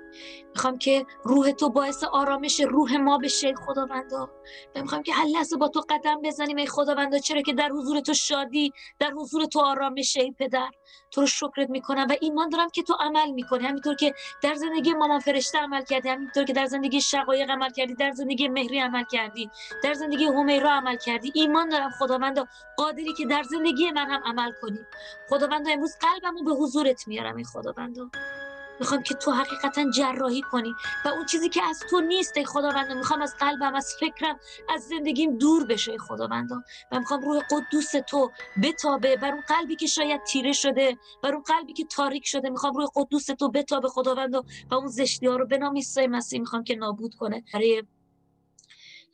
می‌خوام 0.49 0.77
که 0.77 1.05
روح 1.23 1.51
تو 1.51 1.69
باعث 1.69 2.03
آرامش 2.03 2.59
روح 2.59 2.97
ما 2.97 3.17
بشه 3.17 3.53
خداوندا 3.55 4.29
و 4.75 4.81
می‌خوام 4.81 5.03
که 5.03 5.13
هر 5.13 5.25
لحظه 5.25 5.57
با 5.57 5.67
تو 5.67 5.81
قدم 5.89 6.21
بزنیم 6.21 6.57
ای 6.57 6.67
خداوندا 6.67 7.19
چرا 7.19 7.41
که 7.41 7.53
در 7.53 7.69
حضور 7.69 7.99
تو 7.99 8.13
شادی 8.13 8.73
در 8.99 9.11
حضور 9.11 9.45
تو 9.45 9.59
آرامش 9.59 10.17
ای 10.17 10.31
پدر. 10.31 10.69
تو 11.11 11.21
رو 11.21 11.27
شکرت 11.27 11.69
می‌کنم 11.69 12.07
و 12.09 12.15
ایمان 12.21 12.49
دارم 12.49 12.69
که 12.69 12.83
تو 12.83 12.93
عمل 12.99 13.31
می‌کنی. 13.31 13.65
همینطور 13.65 13.95
که 13.95 14.13
در 14.43 14.53
زندگی 14.53 14.93
مامان 14.93 15.19
فرشته 15.19 15.57
عمل 15.57 15.83
کردی 15.83 16.09
همینطور 16.09 16.43
که 16.43 16.53
در 16.53 16.65
زندگی 16.65 17.01
شقایق 17.01 17.49
عمل 17.49 17.69
کردی 17.69 17.95
در 17.95 18.11
زندگی 18.11 18.47
مهری 18.47 18.79
عمل 18.79 19.03
کردی 19.11 19.49
در 19.83 19.93
زندگی 19.93 20.25
همیرا 20.25 20.71
عمل 20.71 20.97
کردی. 20.97 21.31
ایمان 21.35 21.69
دارم 21.69 21.89
خداوندا 21.89 22.47
قادری 22.77 23.13
که 23.13 23.25
در 23.25 23.43
زندگی 23.43 23.91
من 23.91 24.09
هم 24.09 24.21
عمل 24.25 24.51
کنی. 24.61 24.79
خداوندا 25.29 25.71
امروز 25.71 25.95
قلبمو 26.01 26.43
به 26.43 26.51
حضورت 26.95 27.08
میارم 27.08 27.36
ای 27.36 27.43
خداوندا 27.43 28.10
می‌خوام 28.79 29.03
که 29.03 29.13
تو 29.13 29.31
حقیقتا 29.31 29.89
جراحی 29.89 30.41
کنی 30.41 30.73
و 31.05 31.08
اون 31.08 31.25
چیزی 31.25 31.49
که 31.49 31.63
از 31.63 31.79
تو 31.89 32.01
نیست 32.01 32.38
ای 32.38 32.45
خداوند 32.45 32.91
می‌خوام 32.91 33.21
از 33.21 33.36
قلبم 33.39 33.75
از 33.75 33.95
فکرم 33.99 34.39
از 34.69 34.81
زندگیم 34.81 35.38
دور 35.38 35.65
بشه 35.65 35.91
ای 35.91 35.97
خداوند 35.97 36.51
و 36.91 36.99
می‌خوام 36.99 37.21
روح 37.21 37.43
قدوس 37.51 37.91
تو 38.10 38.31
بتابه 38.63 39.15
بر 39.15 39.31
اون 39.31 39.43
قلبی 39.47 39.75
که 39.75 39.88
شاید 39.88 40.23
تیره 40.23 40.51
شده 40.51 40.97
بر 41.23 41.34
اون 41.34 41.43
قلبی 41.43 41.73
که 41.73 41.86
تاریک 41.86 42.27
شده. 42.27 42.49
می‌خوام 42.49 42.73
روح 42.73 42.88
قدوس 42.95 43.25
تو 43.25 43.51
بتابه 43.51 43.89
خداوند 43.89 44.36
و 44.36 44.43
اون 44.71 44.88
زشتی 44.88 45.27
ها 45.27 45.36
رو 45.36 45.47
به 45.47 45.58
نام 45.58 45.75
عیسی 45.75 46.08
مسیح 46.08 46.39
می‌خوام 46.39 46.63
که 46.63 46.75
نابود 46.75 47.15
کنه. 47.15 47.43
برای 47.53 47.84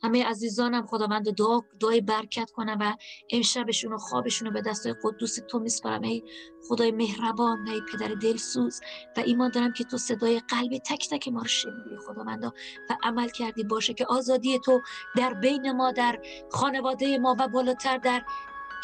همه 0.04 0.24
عزیزانم 0.24 0.86
خداوند 0.86 1.34
دعا 1.34 1.60
دعای 1.80 2.00
برکت 2.00 2.50
کنم 2.50 2.76
و 2.80 2.96
امشبشون 3.30 3.92
و 3.92 3.98
خوابشون 3.98 4.48
رو 4.48 4.54
به 4.54 4.62
دستای 4.62 4.94
قدوس 5.04 5.38
تو 5.48 5.58
میسپارم. 5.58 6.02
ای 6.02 6.22
خدای 6.68 6.90
مهربان 6.90 7.68
ای 7.68 7.82
پدر 7.92 8.08
دلسوز 8.14 8.80
و 9.16 9.20
ایمان 9.20 9.50
دارم 9.50 9.72
که 9.72 9.84
تو 9.84 9.98
صدای 9.98 10.40
قلب 10.48 10.78
تک 10.78 11.08
تک 11.10 11.28
ما 11.28 11.40
رو 11.40 11.48
شنیدی 11.48 11.96
خداوندا 12.06 12.52
و 12.90 12.96
عمل 13.02 13.28
کردی. 13.28 13.64
باشه 13.64 13.94
که 13.94 14.06
آزادی 14.06 14.58
تو 14.58 14.80
در 15.16 15.34
بین 15.34 15.72
ما 15.72 15.92
در 15.92 16.20
خانواده 16.50 17.18
ما 17.18 17.36
و 17.38 17.48
بالاتر 17.48 17.98
در 17.98 18.22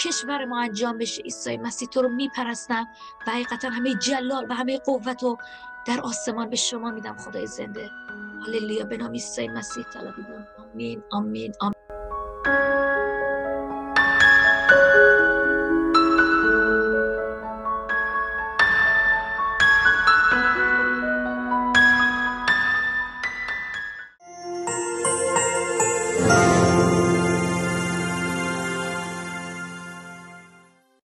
کشور 0.01 0.45
ما 0.45 0.61
انجام 0.61 0.99
بشه. 0.99 1.23
عیسی 1.23 1.57
مسیح 1.57 1.89
تو 1.89 2.03
رو 2.03 2.09
میپرستم 2.09 2.87
و 3.27 3.31
حقیقتا 3.31 3.69
همه 3.69 3.95
جلال 3.95 4.47
و 4.49 4.55
همه 4.55 4.79
قوت 4.79 5.23
رو 5.23 5.39
در 5.87 6.01
آسمان 6.01 6.51
به 6.51 6.57
شما 6.57 6.91
میدم 6.91 7.17
خدای 7.17 7.47
زنده. 7.47 7.91
هللویا 8.47 8.85
به 8.85 8.97
نام 8.97 9.13
عیسی 9.13 9.49
مسیح 9.49 9.85
طلبیدم 9.85 10.58
Amin, 10.75 11.01
amin, 11.13 11.53
amin. 11.65 13.08